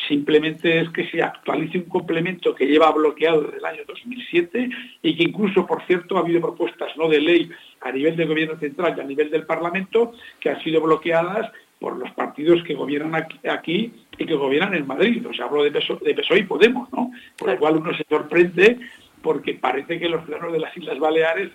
simplemente 0.09 0.81
es 0.81 0.91
que 0.91 1.09
se 1.09 1.23
actualice 1.23 1.79
un 1.79 1.85
complemento 1.85 2.55
que 2.55 2.67
lleva 2.67 2.91
bloqueado 2.93 3.43
desde 3.43 3.59
el 3.59 3.65
año 3.65 3.83
2007 3.87 4.69
y 5.03 5.17
que 5.17 5.23
incluso, 5.23 5.67
por 5.67 5.83
cierto, 5.87 6.17
ha 6.17 6.21
habido 6.21 6.41
propuestas 6.41 6.97
no 6.97 7.09
de 7.09 7.21
ley 7.21 7.51
a 7.81 7.93
nivel 7.93 8.17
del 8.17 8.29
gobierno 8.29 8.59
central 8.59 8.95
y 8.97 9.01
a 9.01 9.05
nivel 9.05 9.31
del 9.31 9.47
Parlamento 9.47 10.13
que 10.41 10.51
han 10.51 10.63
sido 10.63 10.81
bloqueadas 10.81 11.51
por 11.85 11.99
los 11.99 12.11
partidos 12.13 12.63
que 12.65 12.75
gobiernan 12.75 13.27
aquí, 13.47 13.93
y 14.17 14.25
que 14.25 14.35
gobiernan 14.35 14.75
en 14.75 14.87
Madrid. 14.87 15.27
O 15.27 15.35
sea, 15.35 15.45
hablo 15.45 15.63
de 15.63 15.71
PSOE, 15.71 15.99
de 16.01 16.39
y 16.39 16.43
Podemos, 16.45 16.91
¿no? 16.93 17.11
Por 17.37 17.51
lo 17.51 17.59
cual 17.59 17.77
uno 17.77 17.95
se 17.95 18.05
sorprende 18.09 18.79
porque 19.25 19.55
parece 19.55 19.99
que 19.99 20.09
los 20.09 20.25
ciudadanos 20.25 20.53
de 20.53 20.61
las 20.61 20.77
Islas 20.77 21.01
Baleares 21.01 21.51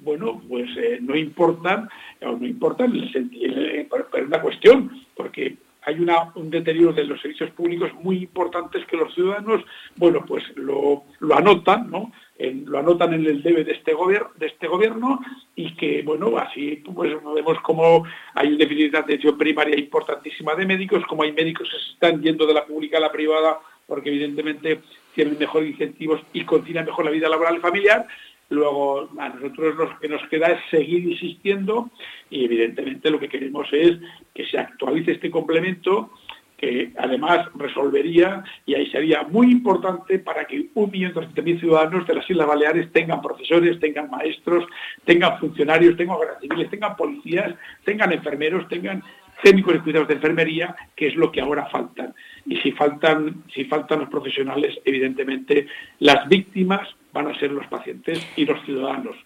bueno, 0.00 0.42
pues 0.48 0.68
eh, 0.76 0.98
no 1.00 1.16
importan, 1.16 1.88
o 2.22 2.32
no 2.32 2.44
importan 2.44 2.92
en 2.92 4.26
una 4.26 4.40
cuestión, 4.40 4.90
porque 5.14 5.56
hay 5.84 5.96
un 6.34 6.50
deterioro 6.50 6.92
de 6.92 7.04
los 7.04 7.20
servicios 7.20 7.50
públicos 7.50 7.90
muy 8.02 8.18
importantes 8.18 8.84
que 8.86 8.96
los 8.96 9.12
ciudadanos, 9.14 9.64
bueno, 9.96 10.24
pues 10.26 10.44
lo, 10.56 11.04
anotan, 11.34 11.90
¿no? 11.90 12.12
lo 12.38 12.78
anotan 12.78 13.14
en 13.14 13.26
el 13.26 13.42
debe 13.42 13.64
de 13.64 13.72
este, 13.72 13.92
de 14.36 14.46
este 14.46 14.66
gobierno 14.68 15.20
y 15.56 15.74
que, 15.74 16.02
bueno, 16.02 16.36
así 16.38 16.82
pues 16.94 17.12
vemos 17.34 17.60
como 17.62 18.04
hay 18.34 18.48
un 18.48 18.58
déficit 18.58 18.92
de 18.92 18.98
atención 18.98 19.38
primaria 19.38 19.78
importantísima 19.78 20.54
de 20.54 20.66
médicos, 20.66 21.04
como 21.06 21.24
hay 21.24 21.32
médicos 21.32 21.68
que 21.68 21.78
se 21.78 21.92
están 21.92 22.22
yendo 22.22 22.46
de 22.46 22.54
la 22.54 22.64
pública 22.64 22.98
a 22.98 23.00
la 23.00 23.12
privada 23.12 23.58
porque 23.86 24.08
evidentemente 24.08 24.80
tienen 25.14 25.38
mejores 25.38 25.70
incentivos 25.70 26.20
y 26.32 26.44
continúan 26.44 26.86
mejor 26.86 27.04
la 27.04 27.10
vida 27.10 27.28
laboral 27.28 27.56
y 27.56 27.60
familiar, 27.60 28.06
Luego, 28.52 29.08
a 29.18 29.30
nosotros 29.30 29.76
lo 29.76 29.98
que 29.98 30.08
nos 30.08 30.28
queda 30.28 30.48
es 30.48 30.60
seguir 30.70 31.10
insistiendo 31.10 31.90
y 32.28 32.44
evidentemente 32.44 33.10
lo 33.10 33.18
que 33.18 33.30
queremos 33.30 33.66
es 33.72 33.96
que 34.34 34.44
se 34.44 34.58
actualice 34.58 35.12
este 35.12 35.30
complemento 35.30 36.10
que 36.58 36.92
además 36.98 37.48
resolvería 37.54 38.44
y 38.66 38.74
ahí 38.74 38.90
sería 38.90 39.22
muy 39.22 39.50
importante 39.50 40.18
para 40.18 40.44
que 40.44 40.66
un 40.74 40.90
millón 40.90 41.14
mil 41.42 41.58
ciudadanos 41.58 42.06
de 42.06 42.14
las 42.14 42.28
Islas 42.28 42.46
Baleares 42.46 42.92
tengan 42.92 43.22
profesores, 43.22 43.80
tengan 43.80 44.10
maestros, 44.10 44.66
tengan 45.06 45.40
funcionarios, 45.40 45.96
tengan 45.96 46.18
guardias 46.18 46.40
civiles, 46.42 46.70
tengan 46.70 46.94
policías, 46.94 47.54
tengan 47.84 48.12
enfermeros, 48.12 48.68
tengan 48.68 49.02
técnicos 49.42 49.74
de 49.74 49.80
cuidados 49.80 50.08
de 50.08 50.14
enfermería, 50.14 50.74
que 50.96 51.08
es 51.08 51.16
lo 51.16 51.30
que 51.30 51.40
ahora 51.40 51.66
faltan. 51.66 52.14
Y 52.46 52.56
si 52.58 52.72
faltan, 52.72 53.44
si 53.54 53.64
faltan 53.64 54.00
los 54.00 54.08
profesionales, 54.08 54.78
evidentemente 54.84 55.66
las 55.98 56.28
víctimas 56.28 56.88
van 57.12 57.28
a 57.28 57.38
ser 57.38 57.50
los 57.50 57.66
pacientes 57.66 58.24
y 58.36 58.44
los 58.44 58.64
ciudadanos. 58.64 59.16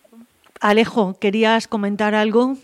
Alejo, 0.60 1.18
¿querías 1.20 1.68
comentar 1.68 2.14
algo? 2.14 2.56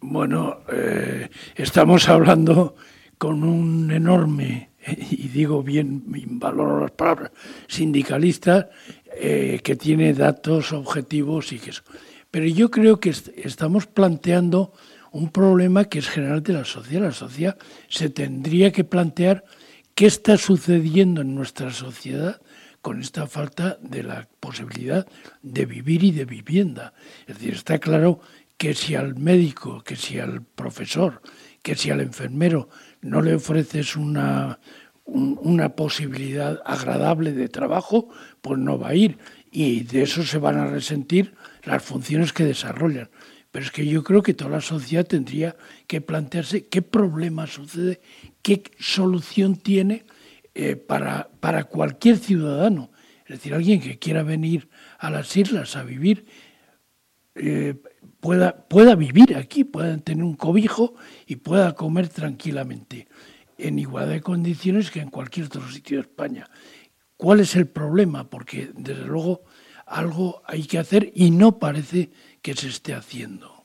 Bueno, 0.00 0.60
eh, 0.72 1.28
estamos 1.56 2.08
hablando 2.08 2.76
con 3.18 3.44
un 3.44 3.90
enorme, 3.90 4.70
y 4.86 5.28
digo 5.28 5.62
bien, 5.62 6.02
valoro 6.40 6.80
las 6.80 6.92
palabras, 6.92 7.32
sindicalista 7.66 8.70
eh, 9.14 9.60
que 9.62 9.76
tiene 9.76 10.14
datos 10.14 10.72
objetivos 10.72 11.52
y 11.52 11.58
que 11.58 11.70
eso. 11.70 11.82
Pero 12.30 12.46
yo 12.46 12.70
creo 12.70 13.00
que 13.00 13.10
estamos 13.10 13.86
planteando 13.86 14.72
un 15.12 15.30
problema 15.30 15.84
que 15.84 15.98
es 15.98 16.08
general 16.08 16.42
de 16.42 16.52
la 16.52 16.64
sociedad. 16.64 17.04
La 17.04 17.12
sociedad 17.12 17.58
se 17.88 18.10
tendría 18.10 18.72
que 18.72 18.84
plantear 18.84 19.44
qué 19.94 20.06
está 20.06 20.36
sucediendo 20.36 21.20
en 21.20 21.34
nuestra 21.34 21.70
sociedad 21.72 22.40
con 22.80 23.00
esta 23.00 23.26
falta 23.26 23.78
de 23.82 24.02
la 24.02 24.28
posibilidad 24.40 25.06
de 25.42 25.66
vivir 25.66 26.02
y 26.04 26.12
de 26.12 26.24
vivienda. 26.24 26.94
Es 27.26 27.38
decir, 27.38 27.54
está 27.54 27.78
claro 27.78 28.20
que 28.56 28.74
si 28.74 28.94
al 28.94 29.16
médico, 29.16 29.82
que 29.82 29.96
si 29.96 30.18
al 30.18 30.42
profesor, 30.42 31.22
que 31.62 31.74
si 31.74 31.90
al 31.90 32.00
enfermero 32.00 32.68
no 33.02 33.20
le 33.20 33.34
ofreces 33.34 33.96
una, 33.96 34.58
una 35.04 35.70
posibilidad 35.70 36.60
agradable 36.64 37.32
de 37.32 37.48
trabajo, 37.48 38.08
pues 38.40 38.58
no 38.58 38.78
va 38.78 38.88
a 38.88 38.94
ir. 38.94 39.18
Y 39.50 39.80
de 39.80 40.02
eso 40.02 40.22
se 40.22 40.38
van 40.38 40.58
a 40.58 40.66
resentir 40.66 41.34
las 41.64 41.82
funciones 41.82 42.32
que 42.32 42.44
desarrollan. 42.44 43.10
Pero 43.50 43.64
es 43.64 43.72
que 43.72 43.86
yo 43.86 44.04
creo 44.04 44.22
que 44.22 44.34
toda 44.34 44.50
la 44.50 44.60
sociedad 44.60 45.06
tendría 45.06 45.56
que 45.86 46.00
plantearse 46.00 46.66
qué 46.68 46.82
problema 46.82 47.46
sucede, 47.46 48.00
qué 48.42 48.62
solución 48.78 49.56
tiene 49.56 50.04
eh, 50.54 50.76
para, 50.76 51.30
para 51.40 51.64
cualquier 51.64 52.18
ciudadano. 52.18 52.90
Es 53.24 53.36
decir, 53.36 53.54
alguien 53.54 53.80
que 53.80 53.98
quiera 53.98 54.22
venir 54.22 54.68
a 54.98 55.10
las 55.10 55.36
islas 55.36 55.76
a 55.76 55.82
vivir, 55.82 56.26
eh, 57.34 57.74
pueda, 58.20 58.68
pueda 58.68 58.94
vivir 58.94 59.36
aquí, 59.36 59.64
pueda 59.64 59.96
tener 59.98 60.24
un 60.24 60.34
cobijo 60.34 60.94
y 61.26 61.36
pueda 61.36 61.74
comer 61.74 62.08
tranquilamente, 62.08 63.08
en 63.58 63.78
igualdad 63.78 64.12
de 64.12 64.20
condiciones 64.20 64.90
que 64.90 65.00
en 65.00 65.10
cualquier 65.10 65.46
otro 65.46 65.68
sitio 65.70 65.98
de 65.98 66.02
España. 66.02 66.48
¿Cuál 67.16 67.40
es 67.40 67.54
el 67.54 67.68
problema? 67.68 68.30
Porque, 68.30 68.70
desde 68.74 69.04
luego, 69.04 69.42
algo 69.86 70.42
hay 70.46 70.64
que 70.64 70.78
hacer 70.78 71.12
y 71.14 71.30
no 71.30 71.58
parece 71.58 72.10
que 72.42 72.54
se 72.54 72.68
esté 72.68 72.94
haciendo. 72.94 73.60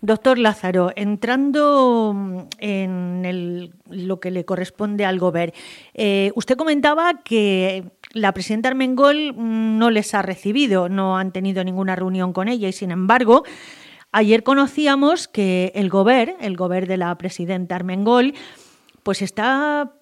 Doctor 0.00 0.38
Lázaro, 0.38 0.92
entrando 0.94 2.12
mm, 2.14 2.40
en 2.58 3.72
lo 3.88 4.20
que 4.20 4.30
le 4.30 4.44
corresponde 4.44 5.04
al 5.04 5.18
Gober, 5.18 5.54
eh, 5.94 6.32
usted 6.34 6.56
comentaba 6.56 7.22
que 7.24 7.84
la 8.12 8.32
presidenta 8.32 8.68
Armengol 8.68 9.32
mm, 9.34 9.78
no 9.78 9.90
les 9.90 10.14
ha 10.14 10.22
recibido, 10.22 10.88
no 10.88 11.16
han 11.18 11.32
tenido 11.32 11.64
ninguna 11.64 11.96
reunión 11.96 12.32
con 12.32 12.48
ella 12.48 12.68
y, 12.68 12.72
sin 12.72 12.90
embargo, 12.90 13.44
ayer 14.12 14.42
conocíamos 14.42 15.28
que 15.28 15.72
el 15.74 15.88
Gober, 15.88 16.36
el 16.40 16.56
Gober 16.56 16.86
de 16.86 16.98
la 16.98 17.16
presidenta 17.16 17.74
Armengol, 17.74 18.34
pues 19.02 19.22
está 19.22 19.92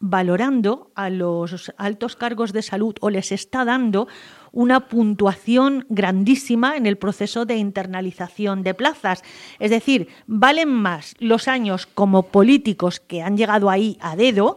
valorando 0.00 0.92
a 0.94 1.10
los 1.10 1.72
altos 1.76 2.16
cargos 2.16 2.52
de 2.52 2.62
salud 2.62 2.94
o 3.00 3.10
les 3.10 3.32
está 3.32 3.64
dando 3.64 4.06
una 4.52 4.88
puntuación 4.88 5.86
grandísima 5.88 6.76
en 6.76 6.86
el 6.86 6.98
proceso 6.98 7.44
de 7.44 7.56
internalización 7.56 8.62
de 8.62 8.74
plazas. 8.74 9.22
Es 9.58 9.70
decir, 9.70 10.08
valen 10.26 10.68
más 10.68 11.14
los 11.18 11.48
años 11.48 11.86
como 11.86 12.24
políticos 12.24 13.00
que 13.00 13.22
han 13.22 13.36
llegado 13.36 13.70
ahí 13.70 13.98
a 14.00 14.16
dedo 14.16 14.56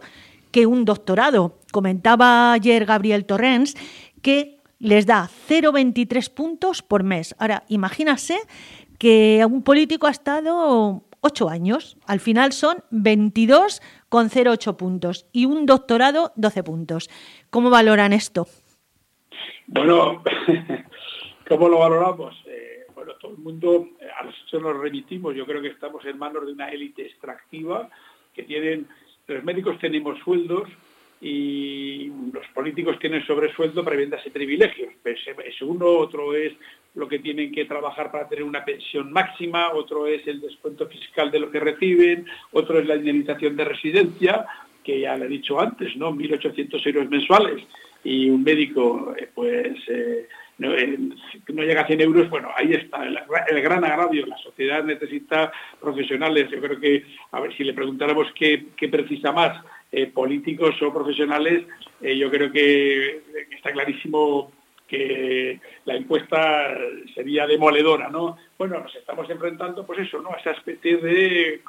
que 0.52 0.66
un 0.66 0.86
doctorado. 0.86 1.58
Comentaba 1.72 2.54
ayer 2.54 2.86
Gabriel 2.86 3.26
Torrens 3.26 3.76
que 4.22 4.60
les 4.80 5.06
da 5.06 5.30
0,23 5.48 6.30
puntos 6.30 6.82
por 6.82 7.04
mes. 7.04 7.36
Ahora, 7.38 7.64
imagínase 7.68 8.38
que 8.98 9.46
un 9.50 9.64
político 9.64 10.08
ha 10.08 10.12
estado 10.12 11.04
8 11.22 11.50
años. 11.50 11.98
Al 12.06 12.20
final 12.20 12.52
son 12.52 12.84
22 12.90 13.82
con 14.10 14.30
0,8 14.30 14.76
puntos 14.76 15.26
y 15.32 15.46
un 15.46 15.66
doctorado 15.66 16.34
12 16.36 16.64
puntos. 16.64 17.10
¿Cómo 17.50 17.70
valoran 17.70 18.12
esto? 18.12 18.48
Bueno, 19.68 20.24
¿cómo 21.48 21.70
lo 21.70 21.80
valoramos? 21.80 22.36
Eh, 22.48 22.86
bueno, 22.94 23.14
todo 23.20 23.32
el 23.32 23.38
mundo, 23.38 23.90
eh, 24.00 24.08
a 24.20 24.24
nosotros 24.24 24.62
nos 24.62 24.78
remitimos, 24.78 25.36
yo 25.36 25.46
creo 25.46 25.62
que 25.62 25.70
estamos 25.70 26.04
en 26.06 26.18
manos 26.18 26.46
de 26.46 26.54
una 26.54 26.70
élite 26.70 27.06
extractiva 27.06 27.90
que 28.34 28.44
tienen, 28.44 28.88
los 29.28 29.44
médicos 29.44 29.80
tenemos 29.80 30.20
sueldos 30.20 30.70
y 31.22 32.12
los 32.34 32.48
políticos 32.54 32.98
tienen 33.00 33.26
sobresueldo 33.26 33.84
para 33.84 33.96
venderse 33.96 34.32
privilegios. 34.32 34.94
Pues, 35.04 35.20
es 35.46 35.62
uno, 35.62 35.86
otro 35.86 36.34
es 36.36 36.54
lo 36.96 37.08
que 37.08 37.20
tienen 37.20 37.52
que 37.52 37.66
trabajar 37.66 38.12
para 38.12 38.28
tener 38.28 38.44
una 38.44 38.66
pensión 38.66 39.12
máxima, 39.12 39.72
otro 39.74 40.08
es 40.08 40.26
el 40.28 40.42
descuento 40.42 40.88
fiscal 40.88 41.32
de 41.32 41.40
lo 41.40 41.52
que 41.52 41.60
reciben, 41.60 42.26
otro 42.52 42.80
es 42.80 42.88
la 42.88 42.96
indemnización 42.96 43.56
de 43.56 43.66
residencia, 43.66 44.46
que 44.84 45.00
ya 45.00 45.16
le 45.16 45.26
he 45.26 45.30
dicho 45.30 45.60
antes, 45.60 45.96
¿no? 45.96 46.12
1.800 46.12 46.88
euros 46.88 47.10
mensuales 47.10 47.64
y 48.04 48.30
un 48.30 48.44
médico 48.44 49.14
eh, 49.18 49.30
pues 49.34 49.78
eh, 49.88 50.28
eh, 50.60 50.98
no, 51.54 51.64
llega 51.64 51.82
a 51.82 51.88
100 51.88 52.02
euros, 52.02 52.30
bueno, 52.30 52.50
ahí 52.56 52.74
está 52.74 53.04
el, 53.04 53.62
gran 53.62 53.84
agravio. 53.84 54.26
La 54.28 54.38
sociedad 54.38 54.84
necesita 54.84 55.52
profesionales. 55.80 56.50
Yo 56.52 56.62
creo 56.62 56.80
que, 56.80 57.04
a 57.32 57.40
ver, 57.40 57.56
si 57.56 57.64
le 57.64 57.74
preguntáramos 57.74 58.28
qué, 58.36 58.68
precisa 58.92 59.32
más, 59.32 59.64
políticos 60.14 60.82
o 60.84 60.94
profesionales, 60.94 61.66
yo 62.00 62.30
creo 62.30 62.52
que 62.52 63.24
está 63.50 63.72
clarísimo 63.72 64.52
que 64.88 65.60
la 65.86 65.96
encuesta 65.96 66.78
sería 67.16 67.48
demoledora, 67.48 68.10
¿no? 68.10 68.38
Bueno, 68.58 68.80
nos 68.80 68.96
estamos 68.96 69.30
enfrentando, 69.30 69.86
pues 69.86 70.00
eso, 70.00 70.22
¿no? 70.22 70.30
A 70.30 70.38
esa 70.38 70.52
especie 70.52 70.98
de, 70.98 71.62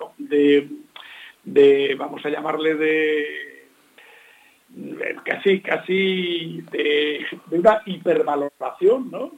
de 1.45 1.95
vamos 1.97 2.25
a 2.27 2.29
llamarle 2.29 2.75
de 2.75 3.52
casi 5.25 5.61
casi 5.61 6.63
de, 6.71 7.27
una 7.51 7.83
hipervaloración, 7.85 9.11
¿no? 9.11 9.33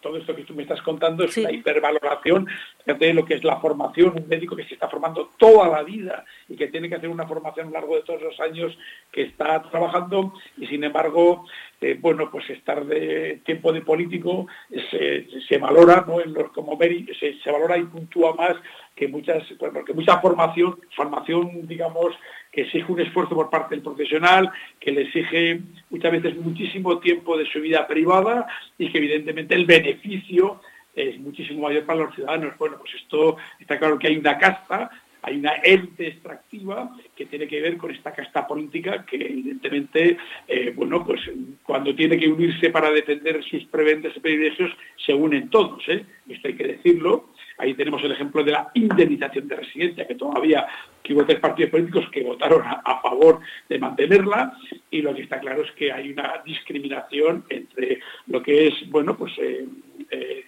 todo 0.00 0.18
esto 0.18 0.34
que 0.34 0.44
tú 0.44 0.54
me 0.54 0.62
estás 0.62 0.82
contando 0.82 1.24
es 1.24 1.36
una 1.38 1.50
hipervaloración 1.50 2.46
de 2.84 3.14
lo 3.14 3.24
que 3.24 3.34
es 3.34 3.44
la 3.44 3.60
formación, 3.60 4.14
un 4.16 4.28
médico 4.28 4.54
que 4.54 4.64
se 4.64 4.74
está 4.74 4.88
formando 4.88 5.30
toda 5.38 5.68
la 5.68 5.82
vida 5.82 6.24
y 6.48 6.56
que 6.56 6.68
tiene 6.68 6.88
que 6.88 6.96
hacer 6.96 7.08
una 7.08 7.26
formación 7.26 7.68
a 7.68 7.70
lo 7.70 7.74
largo 7.74 7.96
de 7.96 8.02
todos 8.02 8.20
los 8.20 8.38
años 8.40 8.76
que 9.10 9.22
está 9.22 9.62
trabajando 9.62 10.34
y 10.58 10.66
sin 10.66 10.84
embargo, 10.84 11.46
eh, 11.82 11.98
bueno, 12.00 12.30
pues 12.30 12.48
estar 12.50 12.84
de 12.86 13.40
tiempo 13.44 13.72
de 13.72 13.82
político 13.82 14.46
se, 14.90 15.58
valora, 15.58 16.04
¿no? 16.06 16.18
Como 16.52 16.78
se, 16.78 17.38
se 17.42 17.50
valora 17.50 17.76
y 17.76 17.84
puntúa 17.84 18.34
más 18.34 18.56
que 18.94 19.08
muchas, 19.08 19.42
bueno, 19.58 19.84
que 19.84 19.92
mucha 19.92 20.20
formación, 20.20 20.78
formación, 20.94 21.66
digamos, 21.66 22.14
que 22.52 22.62
exige 22.62 22.92
un 22.92 23.00
esfuerzo 23.00 23.34
por 23.34 23.50
parte 23.50 23.74
del 23.74 23.82
profesional, 23.82 24.50
que 24.78 24.92
le 24.92 25.02
exige 25.02 25.60
muchas 25.90 26.12
veces 26.12 26.36
muchísimo 26.36 26.98
tiempo 26.98 27.36
de 27.36 27.46
su 27.46 27.60
vida 27.60 27.86
privada 27.86 28.46
y 28.78 28.90
que 28.92 28.98
evidentemente 28.98 29.54
el 29.54 29.64
beneficio 29.64 30.60
es 30.94 31.18
muchísimo 31.18 31.62
mayor 31.62 31.84
para 31.84 32.00
los 32.00 32.14
ciudadanos. 32.14 32.56
Bueno, 32.58 32.76
pues 32.78 32.94
esto 32.94 33.36
está 33.58 33.78
claro 33.78 33.98
que 33.98 34.08
hay 34.08 34.16
una 34.16 34.38
casta, 34.38 34.90
hay 35.22 35.36
una 35.38 35.52
élite 35.62 36.08
extractiva 36.08 36.94
que 37.16 37.26
tiene 37.26 37.46
que 37.46 37.60
ver 37.60 37.76
con 37.76 37.90
esta 37.90 38.12
casta 38.12 38.46
política 38.46 39.06
que 39.06 39.16
evidentemente, 39.16 40.16
eh, 40.48 40.72
bueno, 40.74 41.04
pues 41.04 41.20
cuando 41.62 41.94
tiene 41.94 42.18
que 42.18 42.28
unirse 42.28 42.70
para 42.70 42.90
defender 42.90 43.42
sus 43.44 43.64
prebendas 43.66 44.16
y 44.16 44.20
privilegios, 44.20 44.70
se 45.04 45.14
unen 45.14 45.48
todos, 45.48 45.82
¿eh? 45.88 46.04
esto 46.28 46.48
hay 46.48 46.54
que 46.54 46.66
decirlo. 46.66 47.30
Ahí 47.58 47.74
tenemos 47.74 48.02
el 48.02 48.12
ejemplo 48.12 48.42
de 48.42 48.52
la 48.52 48.70
indemnización 48.74 49.46
de 49.46 49.56
residencia, 49.56 50.06
que 50.06 50.14
todavía 50.14 50.66
que 51.02 51.14
hubo 51.14 51.24
tres 51.24 51.38
partidos 51.38 51.70
políticos 51.70 52.08
que 52.10 52.22
votaron 52.22 52.62
a, 52.64 53.00
favor 53.00 53.40
de 53.68 53.78
mantenerla, 53.78 54.56
y 54.90 55.02
lo 55.02 55.14
que 55.14 55.22
está 55.22 55.38
claro 55.38 55.62
es 55.62 55.70
que 55.72 55.92
hay 55.92 56.10
una 56.10 56.42
discriminación 56.44 57.44
entre 57.48 58.00
lo 58.26 58.42
que 58.42 58.68
es, 58.68 58.90
bueno, 58.90 59.16
pues, 59.16 59.32
eh, 59.38 59.66
eh, 60.10 60.44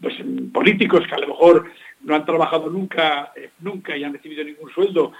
pues 0.00 0.14
políticos 0.52 1.06
que 1.06 1.14
a 1.14 1.18
lo 1.18 1.28
mejor 1.28 1.70
no 2.02 2.14
han 2.14 2.24
trabajado 2.24 2.70
nunca, 2.70 3.32
eh, 3.36 3.50
nunca 3.60 3.96
y 3.96 4.04
han 4.04 4.12
recibido 4.12 4.44
ningún 4.44 4.70
sueldo, 4.70 5.12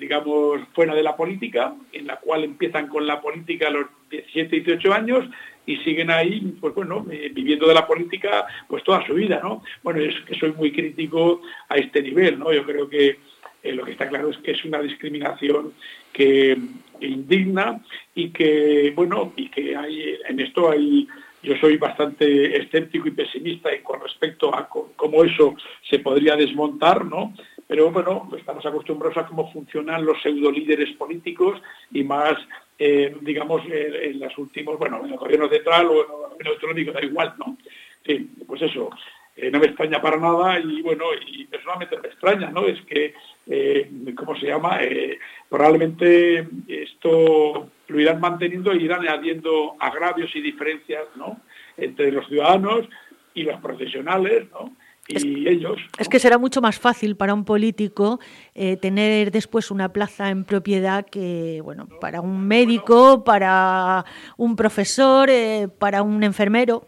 digamos, 0.00 0.60
fuera 0.72 0.94
de 0.94 1.02
la 1.02 1.16
política, 1.16 1.74
en 1.92 2.06
la 2.06 2.16
cual 2.16 2.44
empiezan 2.44 2.88
con 2.88 3.06
la 3.06 3.20
política 3.20 3.68
a 3.68 3.70
los 3.70 3.86
17, 4.10 4.60
18 4.60 4.92
años 4.92 5.24
y 5.66 5.76
siguen 5.78 6.10
ahí, 6.10 6.56
pues 6.60 6.74
bueno, 6.74 7.06
viviendo 7.32 7.68
de 7.68 7.74
la 7.74 7.86
política 7.86 8.46
pues 8.68 8.82
toda 8.82 9.06
su 9.06 9.14
vida, 9.14 9.40
¿no? 9.42 9.62
Bueno, 9.82 10.00
es 10.00 10.18
que 10.22 10.34
soy 10.34 10.52
muy 10.52 10.72
crítico 10.72 11.42
a 11.68 11.76
este 11.76 12.02
nivel, 12.02 12.38
¿no? 12.38 12.52
Yo 12.52 12.64
creo 12.64 12.88
que 12.88 13.18
eh, 13.62 13.72
lo 13.72 13.84
que 13.84 13.92
está 13.92 14.08
claro 14.08 14.30
es 14.30 14.38
que 14.38 14.52
es 14.52 14.64
una 14.64 14.80
discriminación 14.80 15.72
que, 16.12 16.58
indigna 17.00 17.80
y 18.14 18.30
que, 18.30 18.92
bueno, 18.94 19.32
y 19.36 19.48
que 19.48 19.76
hay, 19.76 20.16
en 20.28 20.40
esto 20.40 20.70
hay, 20.70 21.08
yo 21.42 21.56
soy 21.56 21.76
bastante 21.76 22.56
escéptico 22.56 23.08
y 23.08 23.12
pesimista 23.12 23.70
con 23.82 24.00
respecto 24.00 24.54
a 24.54 24.68
cómo 24.68 25.24
eso 25.24 25.54
se 25.88 25.98
podría 25.98 26.36
desmontar, 26.36 27.04
¿no? 27.04 27.34
Pero 27.66 27.90
bueno, 27.90 28.28
estamos 28.36 28.64
acostumbrados 28.66 29.16
a 29.16 29.26
cómo 29.26 29.50
funcionan 29.52 30.04
los 30.04 30.20
pseudo 30.22 30.50
líderes 30.50 30.94
políticos 30.96 31.60
y 31.90 32.04
más, 32.04 32.34
eh, 32.78 33.16
digamos, 33.20 33.62
en 33.66 34.20
los 34.20 34.36
últimos, 34.38 34.78
bueno, 34.78 35.04
en 35.04 35.12
el 35.12 35.18
gobierno 35.18 35.48
central 35.48 35.86
o 35.86 35.92
en 35.92 36.00
el 36.00 36.06
gobierno 36.06 36.52
autonómico, 36.52 36.92
da 36.92 37.04
igual, 37.04 37.34
¿no? 37.38 37.56
Sí, 38.04 38.30
pues 38.46 38.62
eso, 38.62 38.90
eh, 39.34 39.50
no 39.50 39.60
me 39.60 39.66
extraña 39.66 40.02
para 40.02 40.18
nada 40.18 40.60
y 40.60 40.82
bueno, 40.82 41.06
y 41.26 41.46
personalmente 41.46 41.98
me 41.98 42.08
extraña, 42.08 42.50
¿no? 42.50 42.66
Es 42.66 42.80
que, 42.82 43.14
eh, 43.46 43.90
¿cómo 44.14 44.36
se 44.36 44.46
llama? 44.46 44.82
Eh, 44.82 45.18
probablemente 45.48 46.46
esto 46.68 47.70
lo 47.92 48.00
irán 48.00 48.20
manteniendo 48.20 48.72
e 48.72 48.78
irán 48.78 49.06
añadiendo 49.06 49.76
agravios 49.78 50.34
y 50.34 50.40
diferencias, 50.40 51.04
¿no? 51.14 51.40
Entre 51.76 52.10
los 52.10 52.26
ciudadanos 52.26 52.88
y 53.34 53.42
los 53.42 53.60
profesionales, 53.60 54.48
¿no? 54.50 54.74
Y 55.08 55.48
ellos. 55.48 55.78
Es 55.98 56.08
que 56.08 56.18
será 56.18 56.38
mucho 56.38 56.60
más 56.60 56.78
fácil 56.78 57.16
para 57.16 57.34
un 57.34 57.44
político 57.44 58.20
tener 58.80 59.32
después 59.32 59.70
una 59.70 59.92
plaza 59.92 60.30
en 60.30 60.44
propiedad 60.44 61.04
que, 61.04 61.60
bueno, 61.62 61.88
para 62.00 62.20
un 62.20 62.46
médico, 62.46 63.24
para 63.24 64.04
un 64.36 64.54
profesor, 64.54 65.28
para 65.78 66.02
un 66.02 66.22
enfermero. 66.22 66.86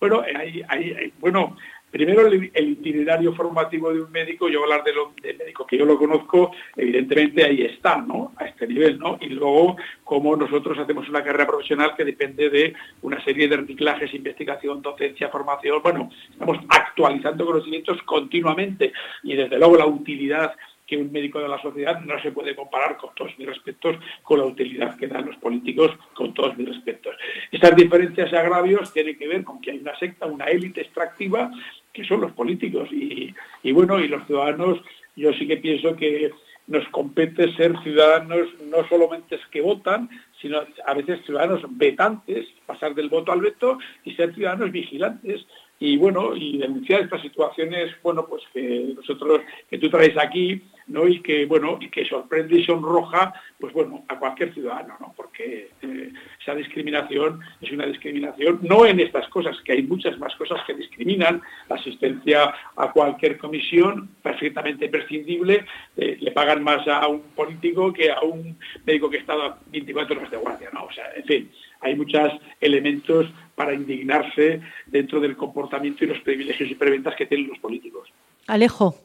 Bueno, 0.00 0.22
hay, 0.68 1.12
bueno, 1.20 1.56
primero 1.96 2.26
el, 2.26 2.68
itinerario 2.68 3.32
formativo 3.32 3.90
de 3.90 4.02
un 4.02 4.12
médico, 4.12 4.50
yo 4.50 4.62
hablar 4.62 4.84
de 4.84 4.92
lo, 4.92 5.14
del 5.22 5.38
médico 5.38 5.66
que 5.66 5.78
yo 5.78 5.86
lo 5.86 5.96
conozco, 5.96 6.52
evidentemente 6.76 7.42
ahí 7.42 7.62
está, 7.62 7.96
¿no? 7.96 8.32
A 8.36 8.44
este 8.44 8.66
nivel, 8.66 8.98
¿no? 8.98 9.16
Y 9.18 9.30
luego, 9.30 9.78
como 10.04 10.36
nosotros 10.36 10.78
hacemos 10.78 11.08
una 11.08 11.24
carrera 11.24 11.46
profesional 11.46 11.94
que 11.96 12.04
depende 12.04 12.50
de 12.50 12.74
una 13.00 13.22
serie 13.24 13.48
de 13.48 13.56
reciclajes, 13.56 14.12
investigación, 14.12 14.82
docencia, 14.82 15.30
formación, 15.30 15.80
bueno, 15.82 16.10
estamos 16.30 16.58
actualizando 16.68 17.46
conocimientos 17.46 18.02
continuamente 18.02 18.92
y 19.22 19.34
desde 19.34 19.58
luego 19.58 19.76
la 19.76 19.86
utilidad 19.86 20.54
que 20.86 20.96
un 20.96 21.10
médico 21.10 21.40
de 21.40 21.48
la 21.48 21.60
sociedad 21.60 22.00
no 22.00 22.20
se 22.22 22.30
puede 22.30 22.54
comparar 22.54 22.96
con 22.96 23.14
todos 23.14 23.36
mis 23.38 23.48
respetos 23.48 23.96
con 24.22 24.38
la 24.38 24.46
utilidad 24.46 24.96
que 24.96 25.08
dan 25.08 25.26
los 25.26 25.36
políticos 25.36 25.90
con 26.14 26.32
todos 26.32 26.56
mis 26.56 26.68
respetos. 26.68 27.16
Estas 27.50 27.74
diferencias 27.74 28.32
y 28.32 28.36
agravios 28.36 28.92
tienen 28.92 29.18
que 29.18 29.26
ver 29.26 29.42
con 29.42 29.60
que 29.60 29.72
hay 29.72 29.78
una 29.78 29.98
secta, 29.98 30.26
una 30.26 30.44
élite 30.44 30.82
extractiva 30.82 31.50
que 31.96 32.04
son 32.04 32.20
los 32.20 32.32
políticos. 32.32 32.90
Y, 32.92 33.72
bueno, 33.72 33.98
y 33.98 34.08
los 34.08 34.26
ciudadanos, 34.26 34.78
yo 35.16 35.32
sí 35.32 35.46
que 35.46 35.56
pienso 35.56 35.96
que 35.96 36.30
nos 36.66 36.86
compete 36.88 37.50
ser 37.54 37.72
ciudadanos 37.82 38.48
no 38.70 38.86
solamente 38.88 39.38
que 39.50 39.62
votan, 39.62 40.10
sino 40.42 40.60
a 40.84 40.94
veces 40.94 41.24
ciudadanos 41.24 41.62
vetantes, 41.70 42.46
pasar 42.66 42.94
del 42.94 43.08
voto 43.08 43.32
al 43.32 43.40
veto 43.40 43.78
y 44.04 44.14
ser 44.14 44.34
ciudadanos 44.34 44.72
vigilantes 44.72 45.46
y 45.78 45.96
bueno, 45.96 46.34
y 46.34 46.58
denunciar 46.58 47.02
estas 47.02 47.20
situaciones, 47.20 47.94
bueno, 48.02 48.26
pues 48.26 48.42
que 48.52 48.94
nosotros, 48.96 49.42
que 49.68 49.78
tú 49.78 49.90
traes 49.90 50.16
aquí, 50.16 50.62
¿no? 50.86 51.06
Y 51.06 51.20
que, 51.20 51.44
bueno, 51.44 51.78
y 51.80 51.88
que 51.88 52.06
sorprende 52.06 52.58
y 52.58 52.64
sonroja, 52.64 53.34
pues 53.60 53.72
bueno, 53.74 54.04
a 54.08 54.18
cualquier 54.18 54.54
ciudadano, 54.54 54.94
¿no? 55.00 55.12
Porque 55.14 55.70
eh, 55.82 56.12
esa 56.40 56.54
discriminación 56.54 57.40
es 57.60 57.70
una 57.72 57.86
discriminación, 57.86 58.60
no 58.62 58.86
en 58.86 59.00
estas 59.00 59.28
cosas, 59.28 59.56
que 59.64 59.72
hay 59.72 59.82
muchas 59.82 60.18
más 60.18 60.34
cosas 60.36 60.60
que 60.66 60.74
discriminan, 60.74 61.42
la 61.68 61.76
asistencia 61.76 62.54
a 62.76 62.92
cualquier 62.92 63.36
comisión, 63.36 64.08
perfectamente 64.22 64.88
prescindible, 64.88 65.66
eh, 65.96 66.16
le 66.20 66.30
pagan 66.30 66.62
más 66.62 66.86
a 66.88 67.06
un 67.08 67.20
político 67.34 67.92
que 67.92 68.10
a 68.10 68.20
un 68.20 68.56
médico 68.86 69.10
que 69.10 69.18
estado 69.18 69.58
24 69.70 70.16
horas 70.16 70.30
de 70.30 70.36
guardia, 70.36 70.70
¿no? 70.72 70.84
O 70.84 70.92
sea, 70.92 71.04
en 71.14 71.24
fin, 71.24 71.50
hay 71.80 71.94
muchos 71.94 72.32
elementos 72.60 73.26
para 73.56 73.74
indignarse 73.74 74.60
dentro 74.86 75.18
del 75.18 75.36
comportamiento 75.36 76.04
y 76.04 76.08
los 76.08 76.20
privilegios 76.20 76.70
y 76.70 76.74
preventas 76.76 77.16
que 77.16 77.26
tienen 77.26 77.48
los 77.48 77.58
políticos. 77.58 78.08
Alejo. 78.46 78.96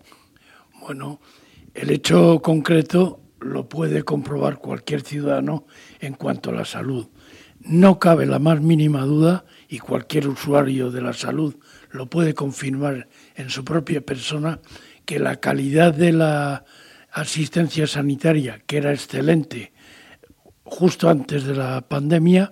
Bueno, 0.82 1.20
el 1.74 1.90
hecho 1.90 2.40
concreto 2.42 3.22
lo 3.40 3.68
puede 3.68 4.04
comprobar 4.04 4.60
cualquier 4.60 5.02
ciudadano 5.02 5.66
en 6.00 6.14
cuanto 6.14 6.52
a 6.52 6.54
la 6.54 6.66
salud. 6.66 7.08
No 7.62 7.98
cabe 7.98 8.26
la 8.26 8.40
más 8.40 8.62
mínima 8.62 9.02
duda, 9.02 9.46
y 9.68 9.80
cualquier 9.80 10.28
usuario 10.28 10.92
de 10.92 11.02
la 11.02 11.14
salud 11.14 11.56
lo 11.92 12.08
puede 12.08 12.34
confirmar 12.34 13.08
en 13.36 13.50
su 13.50 13.64
propia 13.64 14.02
persona, 14.02 14.60
que 15.06 15.18
la 15.18 15.38
calidad 15.38 15.94
de 15.94 16.12
la 16.12 16.66
asistencia 17.12 17.88
sanitaria, 17.88 18.62
que 18.68 18.78
era 18.78 18.92
excelente 18.92 19.72
justo 20.64 21.10
antes 21.10 21.44
de 21.46 21.56
la 21.56 21.82
pandemia, 21.82 22.52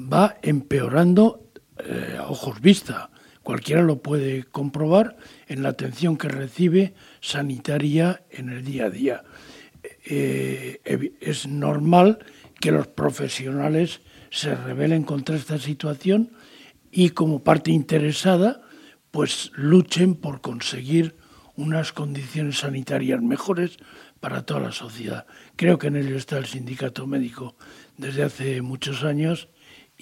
va 0.00 0.36
empeorando 0.42 1.50
eh, 1.78 2.16
a 2.18 2.28
ojos 2.28 2.60
vista. 2.60 3.10
Cualquiera 3.42 3.82
lo 3.82 4.02
puede 4.02 4.44
comprobar 4.44 5.16
en 5.48 5.62
la 5.62 5.70
atención 5.70 6.16
que 6.16 6.28
recibe 6.28 6.94
sanitaria 7.20 8.22
en 8.30 8.50
el 8.50 8.64
día 8.64 8.86
a 8.86 8.90
día. 8.90 9.24
Eh, 10.04 10.80
es 11.20 11.46
normal 11.46 12.18
que 12.60 12.70
los 12.70 12.86
profesionales 12.86 14.00
se 14.30 14.54
rebelen 14.54 15.02
contra 15.02 15.36
esta 15.36 15.58
situación 15.58 16.32
y 16.92 17.10
como 17.10 17.42
parte 17.42 17.70
interesada 17.70 18.62
pues 19.10 19.50
luchen 19.54 20.14
por 20.14 20.40
conseguir 20.40 21.16
unas 21.56 21.92
condiciones 21.92 22.58
sanitarias 22.58 23.20
mejores 23.22 23.78
para 24.20 24.42
toda 24.42 24.60
la 24.60 24.72
sociedad. 24.72 25.26
Creo 25.56 25.78
que 25.78 25.88
en 25.88 25.96
ello 25.96 26.16
está 26.16 26.38
el 26.38 26.46
sindicato 26.46 27.06
médico 27.06 27.56
desde 27.96 28.22
hace 28.22 28.62
muchos 28.62 29.02
años 29.02 29.48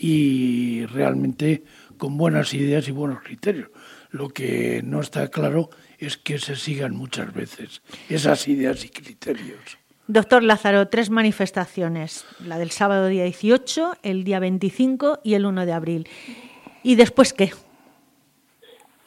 y 0.00 0.86
realmente 0.86 1.64
con 1.96 2.16
buenas 2.16 2.54
ideas 2.54 2.88
y 2.88 2.92
buenos 2.92 3.20
criterios. 3.22 3.70
Lo 4.10 4.28
que 4.28 4.80
no 4.84 5.00
está 5.00 5.28
claro 5.28 5.70
es 5.98 6.16
que 6.16 6.38
se 6.38 6.56
sigan 6.56 6.94
muchas 6.96 7.32
veces 7.34 7.82
esas 8.08 8.46
ideas 8.48 8.84
y 8.84 8.88
criterios. 8.88 9.78
Doctor 10.06 10.42
Lázaro, 10.42 10.88
tres 10.88 11.10
manifestaciones, 11.10 12.24
la 12.42 12.58
del 12.58 12.70
sábado 12.70 13.08
día 13.08 13.24
18, 13.24 13.98
el 14.02 14.24
día 14.24 14.38
25 14.38 15.20
y 15.22 15.34
el 15.34 15.44
1 15.44 15.66
de 15.66 15.72
abril. 15.72 16.08
¿Y 16.82 16.94
después 16.94 17.34
qué? 17.34 17.52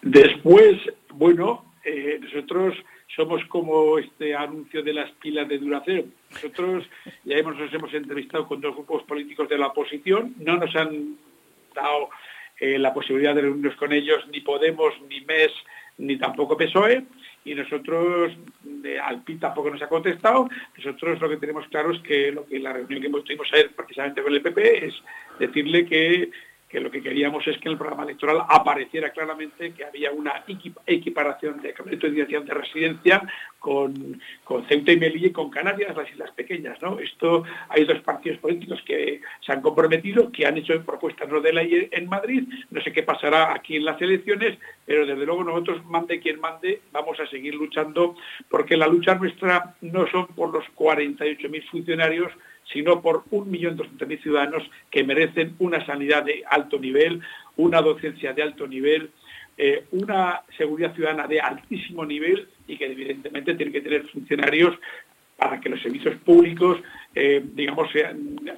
Después, 0.03 0.75
bueno, 1.15 1.70
eh, 1.83 2.19
nosotros 2.21 2.75
somos 3.15 3.43
como 3.45 3.97
este 3.97 4.35
anuncio 4.35 4.83
de 4.83 4.93
las 4.93 5.11
pilas 5.11 5.47
de 5.47 5.57
duración. 5.57 6.13
Nosotros 6.31 6.85
ya 7.23 7.37
hemos, 7.37 7.57
nos 7.57 7.73
hemos 7.73 7.93
entrevistado 7.93 8.47
con 8.47 8.61
dos 8.61 8.75
grupos 8.75 9.03
políticos 9.03 9.49
de 9.49 9.57
la 9.57 9.67
oposición, 9.67 10.35
no 10.39 10.57
nos 10.57 10.75
han 10.75 11.17
dado 11.73 12.09
eh, 12.59 12.77
la 12.77 12.93
posibilidad 12.93 13.33
de 13.33 13.41
reunirnos 13.41 13.75
con 13.75 13.91
ellos 13.91 14.23
ni 14.31 14.41
Podemos, 14.41 14.93
ni 15.09 15.21
MES, 15.21 15.51
ni 15.97 16.17
tampoco 16.17 16.57
PSOE, 16.57 17.03
y 17.43 17.55
nosotros, 17.55 18.33
de 18.63 18.99
Alpi 18.99 19.35
tampoco 19.35 19.71
nos 19.71 19.81
ha 19.81 19.89
contestado, 19.89 20.47
nosotros 20.77 21.19
lo 21.19 21.29
que 21.29 21.37
tenemos 21.37 21.67
claro 21.67 21.91
es 21.91 21.99
que 22.01 22.31
lo 22.31 22.45
que 22.45 22.59
la 22.59 22.73
reunión 22.73 23.01
que 23.01 23.09
tuvimos 23.09 23.47
ayer 23.51 23.71
precisamente 23.71 24.21
con 24.21 24.33
el 24.33 24.41
PP 24.41 24.85
es 24.85 24.93
decirle 25.39 25.85
que 25.85 26.29
que 26.71 26.79
lo 26.79 26.89
que 26.89 27.03
queríamos 27.03 27.45
es 27.47 27.57
que 27.57 27.67
en 27.67 27.73
el 27.73 27.77
programa 27.77 28.03
electoral 28.03 28.43
apareciera 28.47 29.09
claramente 29.09 29.73
que 29.73 29.83
había 29.83 30.11
una 30.11 30.43
equiparación 30.87 31.61
de 31.61 31.73
dirección 32.09 32.45
de 32.45 32.53
residencia 32.53 33.21
con, 33.59 34.21
con, 34.45 34.65
Ceuta 34.67 34.93
y 34.93 34.97
Melilla 34.97 35.27
y 35.27 35.31
con 35.31 35.49
Canarias, 35.49 35.95
las 35.95 36.09
islas 36.09 36.31
pequeñas. 36.31 36.81
¿no? 36.81 36.97
Esto 36.99 37.43
hay 37.67 37.83
dos 37.83 37.99
partidos 37.99 38.39
políticos 38.39 38.81
que 38.85 39.19
se 39.45 39.51
han 39.51 39.61
comprometido, 39.61 40.31
que 40.31 40.45
han 40.45 40.57
hecho 40.57 40.81
propuestas 40.83 41.27
no 41.27 41.41
de 41.41 41.51
ley 41.51 41.89
en 41.91 42.07
Madrid. 42.07 42.47
No 42.69 42.81
sé 42.81 42.93
qué 42.93 43.03
pasará 43.03 43.53
aquí 43.53 43.75
en 43.75 43.85
las 43.85 44.01
elecciones, 44.01 44.57
pero 44.85 45.05
desde 45.05 45.25
luego 45.25 45.43
nosotros, 45.43 45.85
mande 45.85 46.21
quien 46.21 46.39
mande, 46.39 46.81
vamos 46.93 47.19
a 47.19 47.27
seguir 47.27 47.53
luchando, 47.53 48.15
porque 48.49 48.77
la 48.77 48.87
lucha 48.87 49.15
nuestra 49.15 49.75
no 49.81 50.07
son 50.07 50.27
por 50.27 50.53
los 50.53 50.63
48.000 50.75 51.69
funcionarios, 51.69 52.31
sino 52.65 53.01
por 53.01 53.25
1.200.000 53.25 54.21
ciudadanos 54.21 54.63
que 54.89 55.03
merecen 55.03 55.55
una 55.59 55.85
sanidad 55.85 56.23
de 56.23 56.43
alto 56.49 56.79
nivel, 56.79 57.21
una 57.57 57.81
docencia 57.81 58.33
de 58.33 58.43
alto 58.43 58.67
nivel, 58.67 59.11
eh, 59.57 59.85
una 59.91 60.41
seguridad 60.57 60.95
ciudadana 60.95 61.27
de 61.27 61.41
altísimo 61.41 62.05
nivel 62.05 62.47
y 62.67 62.77
que 62.77 62.85
evidentemente 62.85 63.55
tiene 63.55 63.71
que 63.71 63.81
tener 63.81 64.07
funcionarios 64.07 64.75
para 65.41 65.59
que 65.59 65.69
los 65.69 65.81
servicios 65.81 66.17
públicos, 66.17 66.77
eh, 67.15 67.43
digamos, 67.43 67.89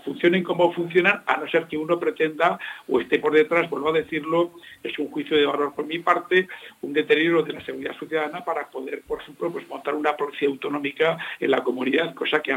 funcionen 0.04 0.43
como 0.43 0.74
funcionan, 0.74 1.24
a 1.26 1.38
no 1.38 1.48
ser 1.48 1.65
que 1.65 1.78
uno 1.78 1.98
pretenda 1.98 2.60
o 2.89 3.00
esté 3.00 3.19
por 3.19 3.32
detrás, 3.32 3.69
vuelvo 3.69 3.88
a 3.88 3.93
decirlo, 3.93 4.52
es 4.84 5.00
un 5.00 5.08
juicio 5.10 5.38
de 5.38 5.46
valor 5.46 5.74
por 5.74 5.86
mi 5.86 6.00
parte, 6.00 6.50
un 6.82 6.91
deterioro 6.91 7.41
de 7.41 7.54
la 7.54 7.63
seguridad 7.63 7.96
ciudadana 7.98 8.43
para 8.43 8.69
poder, 8.69 9.02
por 9.04 9.22
ejemplo, 9.22 9.50
pues, 9.50 9.65
montar 9.69 9.96
una 9.96 10.17
policía 10.17 10.50
autonómica 10.50 11.17
en 11.39 11.52
la 11.52 11.63
comunidad, 11.63 12.13
cosa 12.15 12.41
que 12.41 12.54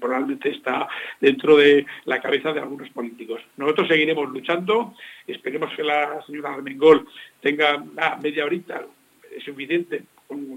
probablemente 0.00 0.48
está 0.48 0.88
dentro 1.20 1.58
de 1.58 1.84
la 2.06 2.22
cabeza 2.22 2.54
de 2.54 2.60
algunos 2.60 2.88
políticos. 2.88 3.42
Nosotros 3.58 3.86
seguiremos 3.88 4.30
luchando, 4.30 4.94
esperemos 5.26 5.74
que 5.76 5.82
la 5.82 6.24
señora 6.24 6.54
Armengol 6.54 7.06
tenga 7.42 7.84
media 8.22 8.46
horita 8.46 8.86
suficiente 9.44 10.04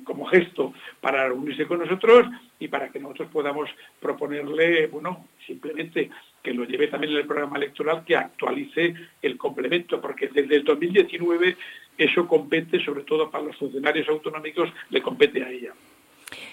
como 0.06 0.26
gesto 0.28 0.74
para 1.02 1.28
reunirse 1.28 1.66
con 1.66 1.80
nosotros 1.80 2.28
y 2.62 2.68
para 2.68 2.90
que 2.90 3.00
nosotros 3.00 3.30
podamos 3.32 3.70
proponerle, 4.00 4.86
bueno, 4.88 5.26
simplemente 5.46 6.12
que 6.44 6.54
lo 6.54 6.64
lleve 6.64 6.88
también 6.88 7.14
en 7.14 7.20
el 7.20 7.26
programa 7.26 7.58
electoral, 7.58 8.04
que 8.06 8.16
actualice 8.16 8.94
el 9.22 9.36
complemento, 9.36 10.00
porque 10.00 10.28
desde 10.28 10.58
el 10.58 10.64
2019 10.64 11.58
eso 11.98 12.28
compete, 12.28 12.84
sobre 12.86 13.04
todo 13.04 13.32
para 13.32 13.46
los 13.46 13.58
funcionarios 13.58 14.08
autonómicos, 14.08 14.70
le 14.92 15.02
compete 15.02 15.44
a 15.44 15.50
ella. 15.50 15.74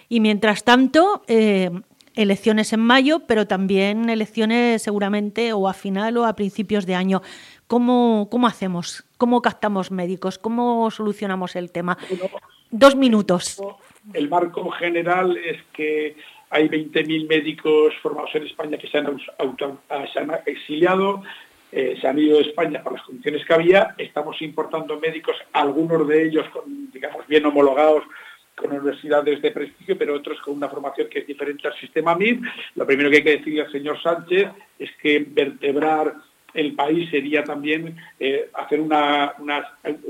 Y 0.08 0.20
mientras 0.20 0.64
tanto, 0.64 1.22
eh, 1.28 1.70
elecciones 2.14 2.72
en 2.72 2.80
mayo, 2.80 3.20
pero 3.26 3.46
también 3.46 4.08
elecciones 4.08 4.82
seguramente 4.82 5.52
o 5.52 5.68
a 5.68 5.74
final 5.74 6.16
o 6.16 6.24
a 6.24 6.34
principios 6.34 6.86
de 6.86 6.94
año. 6.94 7.20
¿Cómo, 7.66 8.28
cómo 8.30 8.46
hacemos? 8.46 9.04
¿Cómo 9.18 9.42
captamos 9.42 9.90
médicos? 9.90 10.38
¿Cómo 10.38 10.90
solucionamos 10.90 11.54
el 11.54 11.70
tema? 11.70 11.98
Dos 12.70 12.96
minutos. 12.96 13.60
El 14.12 14.28
marco 14.28 14.70
general 14.70 15.36
es 15.36 15.58
que 15.72 16.16
hay 16.50 16.68
20.000 16.68 17.28
médicos 17.28 17.94
formados 18.02 18.34
en 18.34 18.44
España 18.44 18.78
que 18.78 18.88
se 18.88 18.98
han, 18.98 19.20
ah, 19.90 20.40
exiliado, 20.46 21.22
eh, 21.70 21.98
se 22.00 22.08
han 22.08 22.18
ido 22.18 22.38
de 22.38 22.44
España 22.44 22.82
por 22.82 22.94
las 22.94 23.02
condiciones 23.02 23.44
que 23.44 23.54
había. 23.54 23.94
Estamos 23.98 24.40
importando 24.40 24.98
médicos, 24.98 25.36
algunos 25.52 26.08
de 26.08 26.26
ellos, 26.26 26.46
digamos, 26.92 27.26
bien 27.26 27.44
homologados 27.44 28.04
con 28.56 28.72
universidades 28.72 29.40
de 29.42 29.50
prestigio, 29.50 29.96
pero 29.96 30.14
otros 30.14 30.40
con 30.40 30.54
una 30.54 30.68
formación 30.68 31.08
que 31.08 31.20
es 31.20 31.26
diferente 31.26 31.68
al 31.68 31.78
sistema 31.78 32.14
MIR. 32.14 32.40
Lo 32.74 32.86
primero 32.86 33.10
que 33.10 33.16
hay 33.16 33.24
que 33.24 33.38
decirle 33.38 33.62
al 33.62 33.72
señor 33.72 34.02
Sánchez 34.02 34.48
es 34.78 34.90
que 35.00 35.24
vertebrar 35.28 36.14
el 36.54 36.74
país 36.74 37.10
sería 37.10 37.44
también 37.44 37.96
eh, 38.18 38.50
hacer 38.54 38.80
una, 38.80 39.34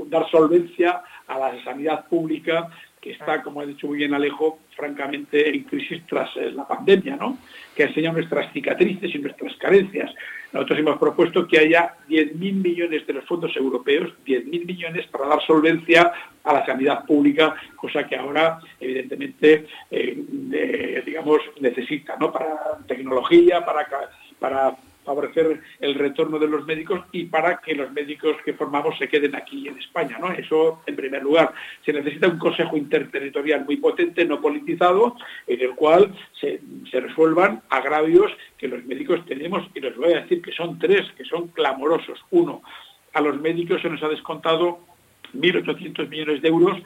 dar 0.05 0.31
solvencia 0.31 1.03
a 1.27 1.37
la 1.37 1.63
sanidad 1.63 2.07
pública 2.07 2.69
que 3.01 3.11
está, 3.11 3.41
como 3.41 3.61
ha 3.61 3.65
dicho 3.65 3.87
muy 3.87 3.97
bien 3.97 4.13
Alejo, 4.13 4.59
francamente 4.75 5.49
en 5.49 5.63
crisis 5.63 6.03
tras 6.07 6.35
eh, 6.37 6.51
la 6.51 6.67
pandemia, 6.67 7.15
¿no? 7.15 7.37
que 7.75 7.83
enseña 7.83 8.11
nuestras 8.11 8.51
cicatrices 8.51 9.13
y 9.13 9.19
nuestras 9.19 9.55
carencias. 9.55 10.13
Nosotros 10.51 10.79
hemos 10.79 10.97
propuesto 10.97 11.47
que 11.47 11.59
haya 11.59 11.95
10.000 12.09 12.53
millones 12.53 13.05
de 13.05 13.13
los 13.13 13.25
fondos 13.25 13.55
europeos, 13.55 14.11
10.000 14.25 14.65
millones 14.65 15.07
para 15.07 15.27
dar 15.27 15.41
solvencia 15.45 16.11
a 16.43 16.53
la 16.53 16.65
sanidad 16.65 17.05
pública, 17.05 17.55
cosa 17.75 18.07
que 18.07 18.15
ahora 18.15 18.59
evidentemente 18.79 19.67
eh, 19.91 21.03
digamos 21.05 21.41
necesita, 21.61 22.17
¿no? 22.19 22.31
para 22.31 22.79
tecnología, 22.87 23.63
para, 23.63 23.87
para 24.39 24.75
favorecer 25.09 25.59
el 25.79 25.95
retorno 25.95 26.37
de 26.37 26.47
los 26.47 26.67
médicos 26.67 27.01
y 27.11 27.25
para 27.25 27.57
que 27.57 27.73
los 27.73 27.91
médicos 27.91 28.37
que 28.45 28.53
formamos 28.53 28.95
se 28.99 29.07
queden 29.07 29.35
aquí 29.35 29.67
en 29.67 29.79
España. 29.79 30.19
¿no? 30.19 30.31
Eso, 30.31 30.83
en 30.85 30.95
primer 30.95 31.23
lugar, 31.23 31.51
se 31.83 31.91
necesita 31.93 32.27
un 32.27 32.37
consejo 32.37 32.77
interterritorial 32.77 33.65
muy 33.65 33.77
potente, 33.77 34.23
no 34.23 34.39
politizado, 34.39 35.15
en 35.47 35.61
el 35.61 35.71
cual 35.71 36.13
se, 36.39 36.61
resuelvan 36.91 37.63
agravios 37.69 38.31
que 38.55 38.67
los 38.67 38.85
médicos 38.85 39.25
tenemos, 39.25 39.67
y 39.73 39.79
les 39.79 39.95
voy 39.95 40.13
a 40.13 40.21
decir 40.21 40.43
que 40.43 40.51
son 40.51 40.77
tres, 40.77 41.07
que 41.17 41.25
son 41.25 41.47
clamorosos. 41.47 42.19
Uno, 42.29 42.61
a 43.13 43.21
los 43.21 43.41
médicos 43.41 43.81
se 43.81 43.89
nos 43.89 44.03
ha 44.03 44.09
descontado 44.09 44.79
1.800 45.33 46.07
millones 46.07 46.41
de 46.43 46.49
euros 46.49 46.77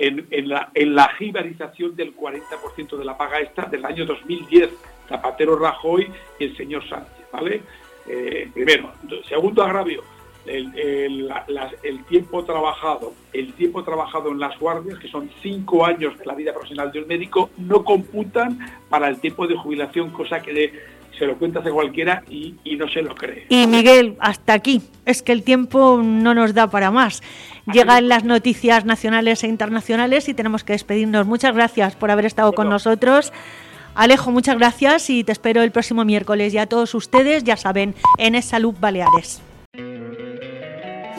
en, 0.00 0.48
la, 0.48 0.70
en 0.74 0.94
la 0.94 1.08
jibarización 1.18 1.94
del 1.94 2.16
40% 2.16 2.96
de 2.96 3.04
la 3.04 3.16
paga 3.16 3.40
esta 3.40 3.66
del 3.66 3.84
año 3.84 4.06
2010, 4.06 4.70
Zapatero 5.08 5.58
Rajoy 5.58 6.10
y 6.38 6.44
el 6.44 6.56
señor 6.56 6.88
Sánchez. 6.88 7.26
¿vale? 7.32 7.62
Eh, 8.06 8.48
primero. 8.52 8.92
Segundo 9.28 9.62
agravio, 9.62 10.02
el, 10.46 12.04
tiempo 12.08 12.44
trabajado, 12.44 13.12
el 13.32 13.52
tiempo 13.54 13.84
trabajado 13.84 14.30
en 14.30 14.38
las 14.38 14.58
guardias, 14.58 14.98
que 14.98 15.08
son 15.08 15.30
cinco 15.42 15.84
años 15.84 16.18
de 16.18 16.24
la 16.24 16.34
vida 16.34 16.52
profesional 16.52 16.90
de 16.90 17.00
un 17.02 17.08
médico, 17.08 17.50
no 17.58 17.84
computan 17.84 18.58
para 18.88 19.08
el 19.08 19.20
tiempo 19.20 19.46
de 19.46 19.56
jubilación, 19.56 20.10
cosa 20.10 20.40
que 20.40 20.72
se 21.20 21.26
lo 21.26 21.36
cuenta 21.36 21.60
hace 21.60 21.70
cualquiera 21.70 22.24
y, 22.30 22.54
no 22.76 22.88
se 22.88 23.02
lo 23.02 23.14
cree. 23.14 23.44
Y 23.50 23.66
Miguel, 23.66 24.16
hasta 24.20 24.54
aquí. 24.54 24.80
Es 25.04 25.22
que 25.22 25.32
el 25.32 25.42
tiempo 25.42 26.00
no 26.02 26.34
nos 26.34 26.54
da 26.54 26.70
para 26.70 26.90
más. 26.90 27.22
Llegan 27.70 28.08
las 28.08 28.24
noticias 28.24 28.86
nacionales 28.86 29.44
e 29.44 29.46
internacionales 29.46 30.30
y 30.30 30.34
tenemos 30.34 30.64
que 30.64 30.72
despedirnos. 30.72 31.26
Muchas 31.26 31.54
gracias 31.54 31.94
por 31.94 32.10
haber 32.10 32.24
estado 32.24 32.54
con 32.54 32.70
nosotros. 32.70 33.34
Alejo, 33.94 34.30
muchas 34.30 34.56
gracias 34.56 35.10
y 35.10 35.22
te 35.22 35.32
espero 35.32 35.62
el 35.62 35.72
próximo 35.72 36.06
miércoles. 36.06 36.54
Y 36.54 36.58
a 36.58 36.66
todos 36.66 36.94
ustedes, 36.94 37.44
ya 37.44 37.58
saben, 37.58 37.94
en 38.16 38.40
Salud 38.42 38.74
Baleares. 38.80 39.42